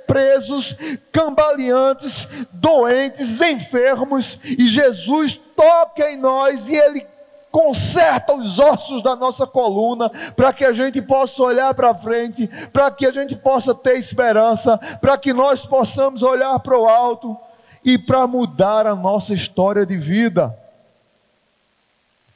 presos, 0.07 0.75
cambaleantes, 1.11 2.27
doentes, 2.51 3.41
enfermos, 3.41 4.39
e 4.43 4.67
Jesus 4.67 5.39
toca 5.55 6.09
em 6.11 6.17
nós 6.17 6.69
e 6.69 6.75
Ele 6.75 7.05
conserta 7.51 8.33
os 8.33 8.57
ossos 8.57 9.03
da 9.03 9.15
nossa 9.15 9.45
coluna, 9.45 10.09
para 10.35 10.51
que 10.51 10.65
a 10.65 10.73
gente 10.73 10.99
possa 10.99 11.43
olhar 11.43 11.71
para 11.75 11.93
frente, 11.93 12.47
para 12.71 12.89
que 12.89 13.05
a 13.05 13.11
gente 13.11 13.35
possa 13.35 13.75
ter 13.75 13.99
esperança, 13.99 14.75
para 14.99 15.17
que 15.19 15.31
nós 15.31 15.63
possamos 15.63 16.23
olhar 16.23 16.57
para 16.59 16.79
o 16.79 16.89
alto 16.89 17.37
e 17.85 17.95
para 17.95 18.25
mudar 18.25 18.87
a 18.87 18.95
nossa 18.95 19.35
história 19.35 19.85
de 19.85 19.95
vida. 19.97 20.57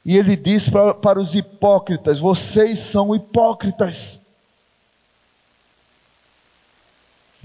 E 0.04 0.16
ele 0.16 0.36
diz 0.36 0.68
para, 0.68 0.94
para 0.94 1.20
os 1.20 1.34
hipócritas: 1.34 2.20
vocês 2.20 2.78
são 2.78 3.14
hipócritas. 3.14 4.17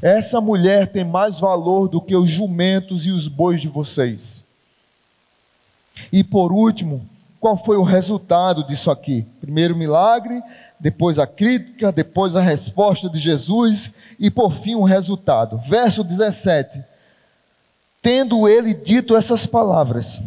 Essa 0.03 0.41
mulher 0.41 0.91
tem 0.91 1.05
mais 1.05 1.39
valor 1.39 1.87
do 1.87 2.01
que 2.01 2.13
os 2.13 2.29
jumentos 2.29 3.05
e 3.05 3.11
os 3.11 3.29
bois 3.29 3.61
de 3.61 3.69
vocês. 3.69 4.43
E 6.11 6.25
por 6.25 6.51
último, 6.51 7.07
qual 7.39 7.55
foi 7.55 7.77
o 7.77 7.83
resultado 7.83 8.67
disso 8.67 8.91
aqui? 8.91 9.25
Primeiro 9.39 9.73
milagre, 9.77 10.43
depois 10.77 11.17
a 11.17 11.25
crítica, 11.25 11.89
depois 11.89 12.35
a 12.35 12.41
resposta 12.41 13.09
de 13.09 13.17
Jesus 13.17 13.93
e 14.19 14.29
por 14.29 14.55
fim 14.55 14.75
o 14.75 14.83
resultado. 14.83 15.61
Verso 15.69 16.03
17. 16.03 16.83
Tendo 18.01 18.45
ele 18.45 18.73
dito 18.73 19.15
essas 19.15 19.45
palavras, 19.45 20.19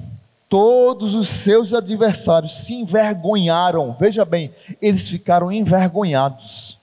todos 0.48 1.14
os 1.14 1.28
seus 1.28 1.74
adversários 1.74 2.54
se 2.60 2.72
envergonharam. 2.72 3.94
Veja 4.00 4.24
bem, 4.24 4.54
eles 4.80 5.06
ficaram 5.06 5.52
envergonhados. 5.52 6.78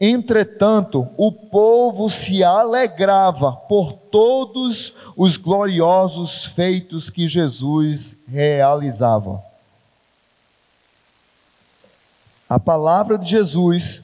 Entretanto, 0.00 1.08
o 1.16 1.30
povo 1.30 2.08
se 2.08 2.42
alegrava 2.42 3.52
por 3.52 3.92
todos 3.92 4.94
os 5.16 5.36
gloriosos 5.36 6.46
feitos 6.46 7.10
que 7.10 7.28
Jesus 7.28 8.18
realizava. 8.26 9.42
A 12.48 12.58
palavra 12.58 13.18
de 13.18 13.28
Jesus 13.28 14.02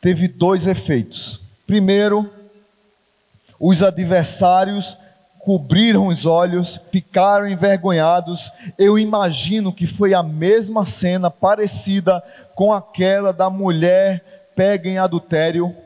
teve 0.00 0.28
dois 0.28 0.66
efeitos. 0.66 1.40
Primeiro, 1.66 2.30
os 3.58 3.82
adversários 3.82 4.96
cobriram 5.46 6.08
os 6.08 6.26
olhos, 6.26 6.80
ficaram 6.90 7.48
envergonhados. 7.48 8.50
Eu 8.76 8.98
imagino 8.98 9.72
que 9.72 9.86
foi 9.86 10.12
a 10.12 10.22
mesma 10.22 10.84
cena 10.84 11.30
parecida 11.30 12.22
com 12.54 12.72
aquela 12.72 13.32
da 13.32 13.48
mulher 13.48 14.35
pega 14.56 14.88
em 14.88 14.98
adultério 14.98 15.76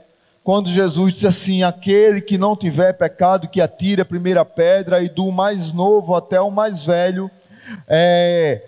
quando 0.42 0.70
Jesus 0.70 1.12
disse 1.12 1.26
assim: 1.26 1.62
aquele 1.62 2.20
que 2.20 2.38
não 2.38 2.56
tiver 2.56 2.94
pecado, 2.94 3.48
que 3.48 3.60
atire 3.60 4.00
a 4.00 4.06
primeira 4.06 4.44
pedra, 4.44 5.02
e 5.02 5.08
do 5.08 5.30
mais 5.30 5.72
novo 5.72 6.14
até 6.14 6.40
o 6.40 6.50
mais 6.50 6.84
velho, 6.84 7.30
é, 7.86 8.62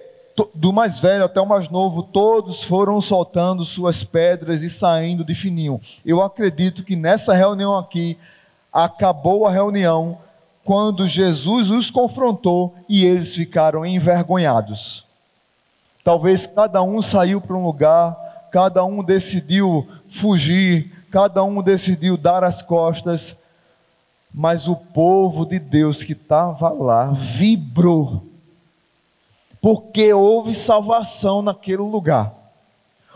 do 0.55 0.73
mais 0.73 0.99
velho 0.99 1.25
até 1.25 1.41
o 1.41 1.47
mais 1.47 1.69
novo, 1.71 2.03
todos 2.03 2.63
foram 2.63 3.01
soltando 3.01 3.65
suas 3.65 4.05
pedras 4.05 4.63
e 4.63 4.69
saindo 4.69 5.25
de 5.25 5.35
fininho. 5.35 5.81
Eu 6.05 6.21
acredito 6.21 6.85
que 6.85 6.97
nessa 6.97 7.35
reunião 7.35 7.77
aqui, 7.79 8.19
acabou 8.73 9.47
a 9.47 9.51
reunião 9.51 10.19
quando 10.65 11.07
Jesus 11.07 11.71
os 11.71 11.91
confrontou 11.91 12.75
e 12.89 13.05
eles 13.05 13.35
ficaram 13.35 13.85
envergonhados. 13.85 15.05
Talvez 16.05 16.47
cada 16.47 16.83
um 16.83 17.03
saiu 17.03 17.41
para 17.41 17.57
um 17.57 17.65
lugar, 17.65 18.17
cada 18.53 18.85
um 18.85 19.03
decidiu 19.03 19.89
fugir, 20.21 20.93
cada 21.11 21.43
um 21.43 21.63
decidiu 21.63 22.19
dar 22.19 22.45
as 22.45 22.61
costas, 22.61 23.35
mas 24.33 24.69
o 24.69 24.77
povo 24.77 25.47
de 25.47 25.59
Deus 25.59 26.05
que 26.05 26.13
estava 26.13 26.69
lá 26.69 27.07
vibrou, 27.07 28.23
porque 29.61 30.13
houve 30.13 30.55
salvação 30.55 31.41
naquele 31.41 31.79
lugar. 31.79 32.35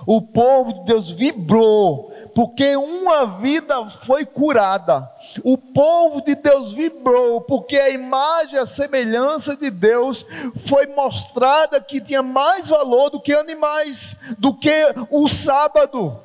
O 0.07 0.22
povo 0.22 0.72
de 0.72 0.85
Deus 0.87 1.11
vibrou, 1.11 2.12
porque 2.37 2.77
uma 2.77 3.38
vida 3.38 3.88
foi 4.05 4.27
curada. 4.27 5.11
O 5.42 5.57
povo 5.57 6.20
de 6.20 6.35
Deus 6.35 6.70
vibrou, 6.75 7.40
porque 7.40 7.79
a 7.79 7.88
imagem, 7.88 8.59
a 8.59 8.66
semelhança 8.66 9.57
de 9.57 9.70
Deus 9.70 10.22
foi 10.68 10.85
mostrada 10.85 11.81
que 11.81 11.99
tinha 11.99 12.22
mais 12.22 12.68
valor 12.68 13.09
do 13.09 13.22
que 13.22 13.33
animais, 13.33 14.14
do 14.37 14.53
que 14.53 14.70
o 15.11 15.27
sábado. 15.31 16.20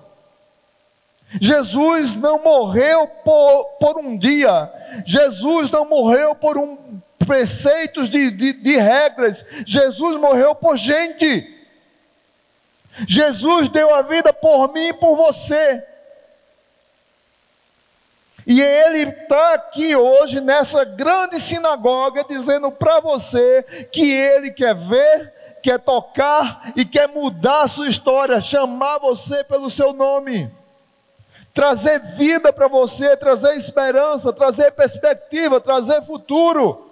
Jesus 1.39 2.13
não 2.13 2.43
morreu 2.43 3.07
por, 3.07 3.63
por 3.79 3.97
um 3.97 4.17
dia, 4.17 4.69
Jesus 5.05 5.69
não 5.69 5.85
morreu 5.85 6.35
por 6.35 6.57
um 6.57 6.99
preceitos 7.19 8.09
de, 8.09 8.31
de, 8.31 8.51
de 8.51 8.75
regras, 8.75 9.45
Jesus 9.65 10.19
morreu 10.19 10.53
por 10.55 10.75
gente. 10.75 11.57
Jesus 13.07 13.69
deu 13.69 13.95
a 13.95 14.01
vida 14.01 14.33
por 14.33 14.73
mim 14.73 14.87
e 14.87 14.93
por 14.93 15.15
você. 15.15 15.87
E 18.45 18.61
Ele 18.61 19.09
está 19.09 19.53
aqui 19.53 19.95
hoje 19.95 20.41
nessa 20.41 20.83
grande 20.83 21.39
sinagoga 21.39 22.25
dizendo 22.27 22.71
para 22.71 22.99
você 22.99 23.63
que 23.91 24.11
Ele 24.11 24.51
quer 24.51 24.75
ver, 24.75 25.33
quer 25.61 25.79
tocar 25.79 26.71
e 26.75 26.83
quer 26.83 27.07
mudar 27.07 27.63
a 27.63 27.67
sua 27.67 27.87
história, 27.87 28.41
chamar 28.41 28.97
você 28.97 29.43
pelo 29.43 29.69
seu 29.69 29.93
nome 29.93 30.49
trazer 31.53 31.99
vida 32.15 32.51
para 32.53 32.67
você, 32.67 33.15
trazer 33.17 33.55
esperança, 33.55 34.31
trazer 34.31 34.71
perspectiva, 34.71 35.59
trazer 35.59 36.01
futuro, 36.03 36.89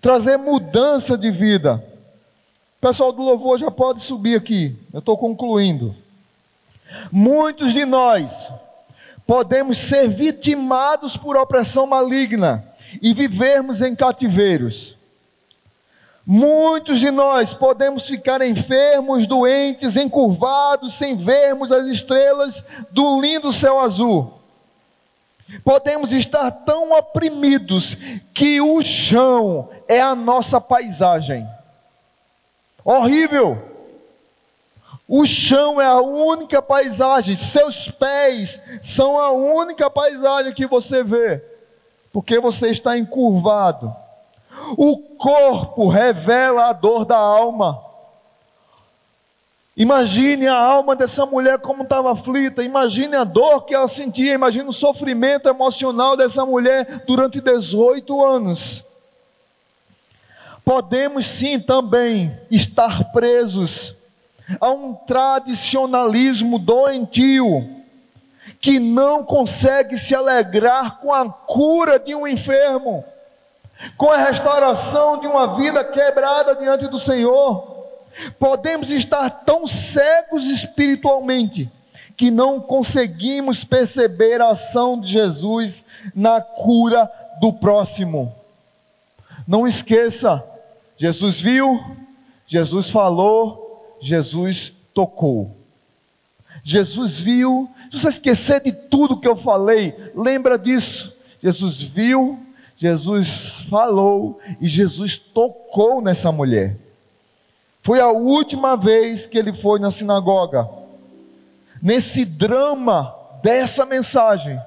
trazer 0.00 0.36
mudança 0.36 1.16
de 1.18 1.30
vida. 1.30 1.82
Pessoal 2.80 3.12
do 3.12 3.22
louvor 3.22 3.58
já 3.58 3.70
pode 3.70 4.02
subir 4.02 4.36
aqui, 4.36 4.76
eu 4.92 5.00
estou 5.00 5.16
concluindo. 5.16 5.94
Muitos 7.10 7.72
de 7.72 7.84
nós 7.84 8.52
podemos 9.26 9.78
ser 9.78 10.08
vitimados 10.08 11.16
por 11.16 11.36
opressão 11.36 11.86
maligna 11.86 12.64
e 13.00 13.14
vivermos 13.14 13.80
em 13.80 13.94
cativeiros. 13.94 14.96
Muitos 16.24 17.00
de 17.00 17.10
nós 17.10 17.52
podemos 17.52 18.06
ficar 18.06 18.40
enfermos, 18.42 19.26
doentes, 19.26 19.96
encurvados, 19.96 20.94
sem 20.94 21.16
vermos 21.16 21.72
as 21.72 21.86
estrelas 21.86 22.64
do 22.90 23.20
lindo 23.20 23.50
céu 23.52 23.80
azul. 23.80 24.34
Podemos 25.64 26.12
estar 26.12 26.50
tão 26.50 26.92
oprimidos 26.92 27.96
que 28.32 28.60
o 28.60 28.80
chão 28.82 29.68
é 29.88 30.00
a 30.00 30.14
nossa 30.14 30.60
paisagem. 30.60 31.46
Horrível. 32.84 33.71
O 35.14 35.26
chão 35.26 35.78
é 35.78 35.84
a 35.84 36.00
única 36.00 36.62
paisagem, 36.62 37.36
seus 37.36 37.90
pés 37.90 38.58
são 38.80 39.18
a 39.18 39.30
única 39.30 39.90
paisagem 39.90 40.54
que 40.54 40.66
você 40.66 41.04
vê, 41.04 41.44
porque 42.10 42.40
você 42.40 42.70
está 42.70 42.96
encurvado. 42.96 43.94
O 44.74 44.96
corpo 44.96 45.90
revela 45.90 46.70
a 46.70 46.72
dor 46.72 47.04
da 47.04 47.18
alma. 47.18 47.78
Imagine 49.76 50.48
a 50.48 50.56
alma 50.56 50.96
dessa 50.96 51.26
mulher 51.26 51.58
como 51.58 51.82
estava 51.82 52.12
aflita, 52.12 52.62
imagine 52.62 53.14
a 53.14 53.24
dor 53.24 53.66
que 53.66 53.74
ela 53.74 53.88
sentia, 53.88 54.32
imagine 54.32 54.66
o 54.66 54.72
sofrimento 54.72 55.46
emocional 55.46 56.16
dessa 56.16 56.46
mulher 56.46 57.04
durante 57.06 57.38
18 57.38 58.24
anos. 58.24 58.82
Podemos 60.64 61.26
sim 61.26 61.60
também 61.60 62.34
estar 62.50 63.12
presos 63.12 63.94
a 64.60 64.70
um 64.70 64.94
tradicionalismo 64.94 66.58
doentio 66.58 67.82
que 68.60 68.78
não 68.78 69.24
consegue 69.24 69.96
se 69.96 70.14
alegrar 70.14 71.00
com 71.00 71.12
a 71.12 71.28
cura 71.28 71.98
de 71.98 72.14
um 72.14 72.26
enfermo 72.26 73.04
com 73.96 74.10
a 74.10 74.24
restauração 74.24 75.18
de 75.20 75.26
uma 75.26 75.56
vida 75.56 75.84
quebrada 75.84 76.54
diante 76.54 76.86
do 76.88 76.98
Senhor, 76.98 77.86
podemos 78.38 78.90
estar 78.90 79.28
tão 79.44 79.66
cegos 79.66 80.44
espiritualmente 80.46 81.70
que 82.16 82.30
não 82.30 82.60
conseguimos 82.60 83.64
perceber 83.64 84.40
a 84.40 84.50
ação 84.50 85.00
de 85.00 85.08
Jesus 85.08 85.84
na 86.14 86.40
cura 86.40 87.10
do 87.40 87.52
próximo. 87.52 88.32
Não 89.46 89.66
esqueça, 89.66 90.44
Jesus 90.96 91.40
viu, 91.40 91.80
Jesus 92.46 92.90
falou, 92.90 93.61
Jesus 94.02 94.72
tocou. 94.92 95.56
Jesus 96.64 97.20
viu, 97.20 97.70
se 97.90 97.98
você 97.98 98.08
esquecer 98.08 98.60
de 98.60 98.72
tudo 98.72 99.18
que 99.18 99.26
eu 99.26 99.36
falei, 99.36 99.94
lembra 100.14 100.58
disso. 100.58 101.16
Jesus 101.40 101.82
viu, 101.82 102.38
Jesus 102.76 103.64
falou 103.70 104.40
e 104.60 104.68
Jesus 104.68 105.16
tocou 105.16 106.02
nessa 106.02 106.30
mulher. 106.30 106.76
Foi 107.82 108.00
a 108.00 108.08
última 108.08 108.76
vez 108.76 109.26
que 109.26 109.38
ele 109.38 109.52
foi 109.52 109.78
na 109.78 109.90
sinagoga. 109.90 110.68
Nesse 111.80 112.24
drama 112.24 113.14
dessa 113.42 113.84
mensagem. 113.84 114.60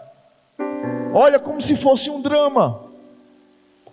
Olha 1.13 1.39
como 1.39 1.61
se 1.61 1.77
fosse 1.77 2.09
um 2.09 2.21
drama. 2.21 2.81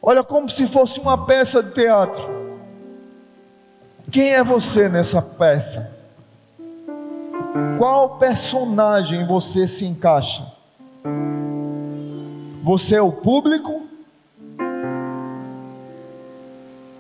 Olha 0.01 0.25
como 0.25 0.49
se 0.49 0.67
fosse 0.67 0.99
uma 0.99 1.25
peça 1.25 1.63
de 1.63 1.73
teatro. 1.73 2.42
Quem 4.13 4.35
é 4.35 4.45
você 4.45 4.91
nessa 4.91 5.23
peça? 5.23 5.91
Qual 7.79 8.19
personagem 8.19 9.27
você 9.27 9.67
se 9.67 9.87
encaixa? 9.87 10.53
Você 12.63 12.97
é 12.97 13.01
o 13.01 13.11
público? 13.11 13.87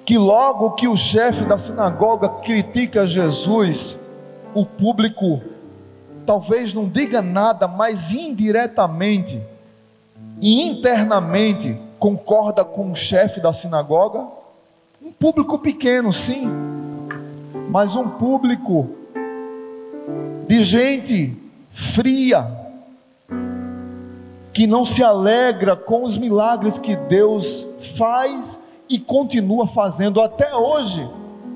Que 0.06 0.16
logo 0.16 0.70
que 0.70 0.88
o 0.88 0.96
chefe 0.96 1.44
da 1.44 1.58
sinagoga 1.58 2.30
critica 2.30 3.06
Jesus, 3.06 3.94
o 4.54 4.64
público 4.64 5.42
talvez 6.24 6.72
não 6.72 6.88
diga 6.88 7.20
nada, 7.20 7.68
mas 7.68 8.10
indiretamente 8.10 9.38
e 10.40 10.62
internamente 10.62 11.78
concorda 11.98 12.64
com 12.64 12.90
o 12.90 12.96
chefe 12.96 13.38
da 13.38 13.52
sinagoga? 13.52 14.26
Um 15.02 15.12
público 15.12 15.58
pequeno, 15.58 16.10
sim, 16.10 16.48
mas 17.72 17.96
um 17.96 18.06
público 18.06 18.90
de 20.46 20.62
gente 20.62 21.34
fria, 21.94 22.46
que 24.52 24.66
não 24.66 24.84
se 24.84 25.02
alegra 25.02 25.74
com 25.74 26.04
os 26.04 26.18
milagres 26.18 26.78
que 26.78 26.94
Deus 26.94 27.66
faz 27.96 28.60
e 28.90 28.98
continua 28.98 29.66
fazendo 29.68 30.20
até 30.20 30.54
hoje, 30.54 31.00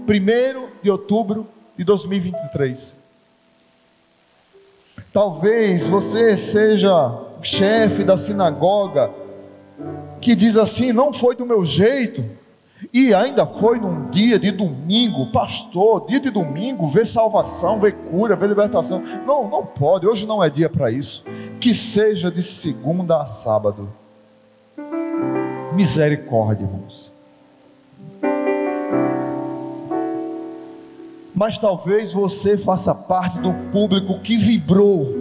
1 0.09 0.83
de 0.83 0.91
outubro 0.91 1.47
de 1.77 1.85
2023. 1.85 2.97
Talvez 5.13 5.87
você 5.87 6.35
seja 6.35 7.15
chefe 7.43 8.03
da 8.05 8.17
sinagoga 8.17 9.11
que 10.23 10.35
diz 10.35 10.57
assim: 10.57 10.95
não 10.95 11.13
foi 11.13 11.37
do 11.37 11.45
meu 11.45 11.63
jeito, 11.63 12.25
e 12.97 13.13
ainda 13.13 13.45
foi 13.45 13.79
num 13.79 14.09
dia 14.09 14.39
de 14.39 14.51
domingo, 14.51 15.27
pastor, 15.31 16.07
dia 16.07 16.19
de 16.19 16.31
domingo, 16.31 16.89
ver 16.89 17.07
salvação, 17.07 17.79
ver 17.79 17.93
cura, 17.93 18.35
ver 18.35 18.49
libertação. 18.49 19.03
Não, 19.27 19.47
não 19.51 19.67
pode, 19.67 20.07
hoje 20.07 20.25
não 20.25 20.43
é 20.43 20.49
dia 20.49 20.71
para 20.71 20.91
isso. 20.91 21.23
Que 21.61 21.75
seja 21.75 22.31
de 22.31 22.43
segunda 22.43 23.21
a 23.21 23.27
sábado. 23.27 23.93
Misericórdia, 25.75 26.65
irmãos. 26.65 27.13
Mas 31.35 31.59
talvez 31.59 32.15
você 32.15 32.57
faça 32.57 32.95
parte 32.95 33.39
do 33.41 33.53
público 33.71 34.21
que 34.21 34.39
vibrou, 34.39 35.13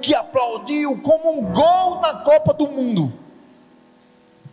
que 0.00 0.14
aplaudiu 0.14 0.98
como 1.02 1.40
um 1.40 1.52
gol 1.52 2.00
na 2.00 2.14
Copa 2.14 2.54
do 2.54 2.66
Mundo 2.66 3.25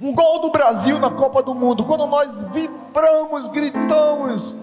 um 0.03 0.13
gol 0.13 0.39
do 0.39 0.51
Brasil 0.51 0.99
na 0.99 1.09
Copa 1.09 1.41
do 1.41 1.55
Mundo, 1.55 1.85
quando 1.85 2.05
nós 2.05 2.37
vibramos, 2.51 3.47
gritamos: 3.47 4.53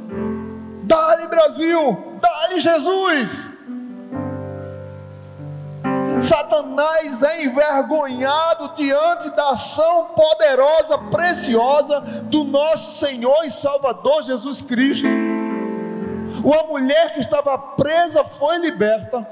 Dale 0.83 1.27
Brasil, 1.29 1.97
dale 2.21 2.61
Jesus. 2.61 3.49
Satanás 6.21 7.23
é 7.23 7.45
envergonhado 7.45 8.75
diante 8.77 9.31
da 9.31 9.53
ação 9.53 10.09
poderosa, 10.15 10.99
preciosa 11.11 12.01
do 12.01 12.45
nosso 12.45 12.99
Senhor 12.99 13.43
e 13.47 13.51
Salvador 13.51 14.23
Jesus 14.23 14.61
Cristo. 14.61 15.07
Uma 16.45 16.65
mulher 16.65 17.15
que 17.15 17.21
estava 17.21 17.57
presa 17.57 18.23
foi 18.39 18.59
liberta. 18.59 19.27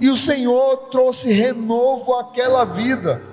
E 0.00 0.08
o 0.08 0.16
Senhor 0.16 0.88
trouxe 0.90 1.30
renovo 1.30 2.14
àquela 2.14 2.64
vida. 2.64 3.31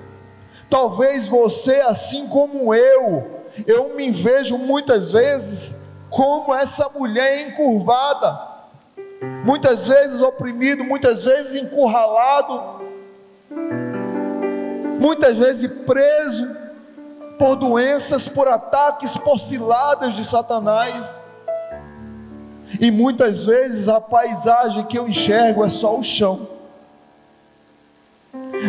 Talvez 0.69 1.27
você, 1.27 1.75
assim 1.77 2.27
como 2.27 2.73
eu, 2.73 3.41
eu 3.65 3.95
me 3.95 4.11
vejo 4.11 4.57
muitas 4.57 5.11
vezes 5.11 5.79
como 6.09 6.53
essa 6.53 6.87
mulher 6.89 7.47
encurvada, 7.47 8.39
muitas 9.43 9.87
vezes 9.87 10.21
oprimido, 10.21 10.83
muitas 10.83 11.23
vezes 11.23 11.55
encurralado, 11.55 12.85
muitas 14.99 15.37
vezes 15.37 15.69
preso 15.85 16.55
por 17.39 17.55
doenças, 17.55 18.27
por 18.27 18.47
ataques, 18.47 19.17
por 19.17 19.39
ciladas 19.39 20.15
de 20.15 20.25
Satanás. 20.25 21.19
E 22.79 22.91
muitas 22.91 23.45
vezes 23.45 23.87
a 23.87 23.99
paisagem 23.99 24.85
que 24.85 24.99
eu 24.99 25.07
enxergo 25.07 25.65
é 25.65 25.69
só 25.69 25.97
o 25.97 26.03
chão. 26.03 26.58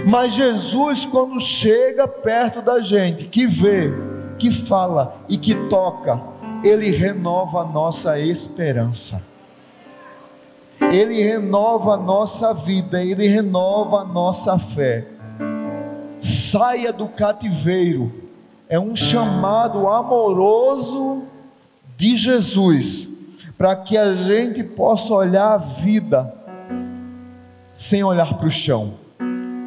Mas 0.07 0.35
Jesus, 0.35 1.05
quando 1.05 1.41
chega 1.41 2.07
perto 2.07 2.63
da 2.63 2.81
gente, 2.81 3.25
que 3.25 3.47
vê, 3.47 3.93
que 4.39 4.53
fala 4.67 5.17
e 5.29 5.37
que 5.37 5.55
toca, 5.69 6.21
ele 6.63 6.91
renova 6.91 7.63
a 7.63 7.65
nossa 7.65 8.19
esperança. 8.19 9.21
Ele 10.81 11.23
renova 11.23 11.95
a 11.95 11.97
nossa 11.97 12.55
vida, 12.55 13.03
ele 13.03 13.27
renova 13.27 13.99
a 13.99 14.05
nossa 14.05 14.59
fé. 14.59 15.07
Saia 16.23 16.93
do 16.93 17.09
cativeiro, 17.09 18.13
é 18.69 18.79
um 18.79 18.95
chamado 18.95 19.89
amoroso 19.89 21.25
de 21.97 22.17
Jesus, 22.17 23.09
para 23.59 23.75
que 23.77 23.97
a 23.97 24.15
gente 24.15 24.63
possa 24.63 25.13
olhar 25.13 25.53
a 25.53 25.59
vida 25.59 26.33
sem 27.75 28.05
olhar 28.05 28.35
para 28.35 28.47
o 28.47 28.51
chão 28.51 28.95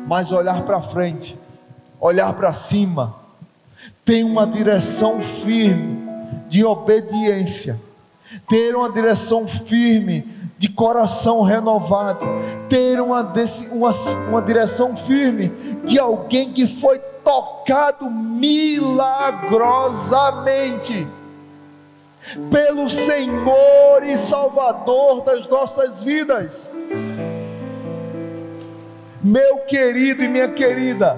mas 0.06 0.32
olhar 0.32 0.64
para 0.64 0.82
frente, 0.82 1.38
olhar 2.00 2.32
para 2.34 2.54
cima, 2.54 3.16
ter 4.06 4.24
uma 4.24 4.46
direção 4.46 5.20
firme 5.44 6.04
de 6.50 6.64
obediência, 6.64 7.82
ter 8.50 8.76
uma 8.76 8.92
direção 8.92 9.48
firme 9.48 10.28
de 10.58 10.70
coração 10.70 11.42
renovado, 11.42 12.26
ter 12.70 13.02
uma, 13.02 13.34
uma, 13.72 13.92
uma 14.30 14.42
direção 14.42 14.96
firme 14.96 15.52
de 15.86 16.00
alguém 16.00 16.54
que 16.54 16.68
foi 16.80 17.00
tocado 17.24 18.10
milagrosamente 18.10 21.08
pelo 22.50 22.90
Senhor 22.90 24.04
e 24.04 24.18
Salvador 24.18 25.24
das 25.24 25.48
nossas 25.48 26.04
vidas. 26.04 26.68
Meu 29.24 29.60
querido 29.60 30.22
e 30.22 30.28
minha 30.28 30.50
querida, 30.50 31.18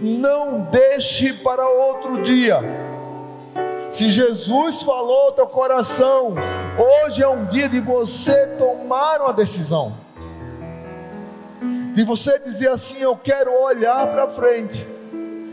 não 0.00 0.62
deixe 0.70 1.34
para 1.34 1.68
outro 1.68 2.22
dia. 2.22 2.60
Se 3.90 4.10
Jesus 4.10 4.82
falou 4.82 5.26
ao 5.26 5.32
teu 5.32 5.46
coração, 5.46 6.34
hoje 6.78 7.22
é 7.22 7.28
um 7.28 7.44
dia 7.44 7.68
de 7.68 7.78
você 7.78 8.46
tomar 8.58 9.20
uma 9.20 9.34
decisão. 9.34 9.92
De 11.94 12.04
você 12.04 12.38
dizer 12.38 12.70
assim: 12.70 13.00
Eu 13.00 13.14
quero 13.16 13.52
olhar 13.52 14.06
para 14.06 14.28
frente. 14.28 14.86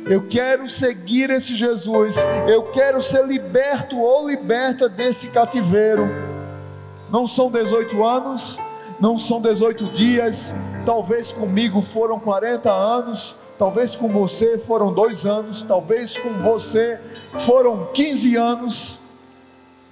Eu 0.06 0.26
quero 0.28 0.70
seguir 0.70 1.30
esse 1.32 1.54
Jesus. 1.54 2.16
Eu 2.48 2.72
quero 2.72 3.02
ser 3.02 3.26
liberto 3.26 3.98
ou 4.00 4.26
liberta 4.26 4.88
desse 4.88 5.28
cativeiro. 5.28 6.08
Não 7.10 7.28
são 7.28 7.52
18 7.52 8.04
anos, 8.06 8.58
não 9.02 9.20
são 9.20 9.42
18 9.42 9.86
dias, 9.88 10.54
Talvez 10.86 11.32
comigo 11.32 11.82
foram 11.82 12.20
40 12.20 12.70
anos, 12.70 13.36
talvez 13.58 13.96
com 13.96 14.10
você 14.10 14.58
foram 14.58 14.94
dois 14.94 15.26
anos, 15.26 15.62
talvez 15.62 16.18
com 16.18 16.34
você 16.42 17.00
foram 17.46 17.88
15 17.94 18.36
anos. 18.36 19.00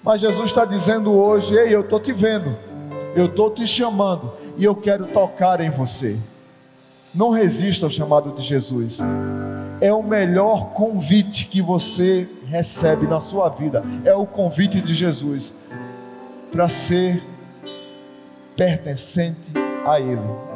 Mas 0.03 0.19
Jesus 0.19 0.47
está 0.47 0.65
dizendo 0.65 1.13
hoje: 1.13 1.55
Ei, 1.55 1.73
eu 1.73 1.81
estou 1.81 1.99
te 1.99 2.11
vendo, 2.11 2.57
eu 3.15 3.27
estou 3.27 3.51
te 3.51 3.65
chamando 3.65 4.33
e 4.57 4.65
eu 4.65 4.75
quero 4.75 5.07
tocar 5.07 5.61
em 5.61 5.69
você. 5.69 6.19
Não 7.15 7.29
resista 7.29 7.85
ao 7.85 7.91
chamado 7.91 8.31
de 8.31 8.41
Jesus. 8.41 8.97
É 9.79 9.93
o 9.93 10.03
melhor 10.03 10.71
convite 10.73 11.47
que 11.47 11.61
você 11.61 12.27
recebe 12.45 13.07
na 13.07 13.19
sua 13.19 13.49
vida. 13.49 13.83
É 14.05 14.13
o 14.13 14.25
convite 14.25 14.79
de 14.81 14.93
Jesus 14.93 15.53
para 16.51 16.69
ser 16.69 17.23
pertencente 18.55 19.51
a 19.85 19.99
Ele. 19.99 20.50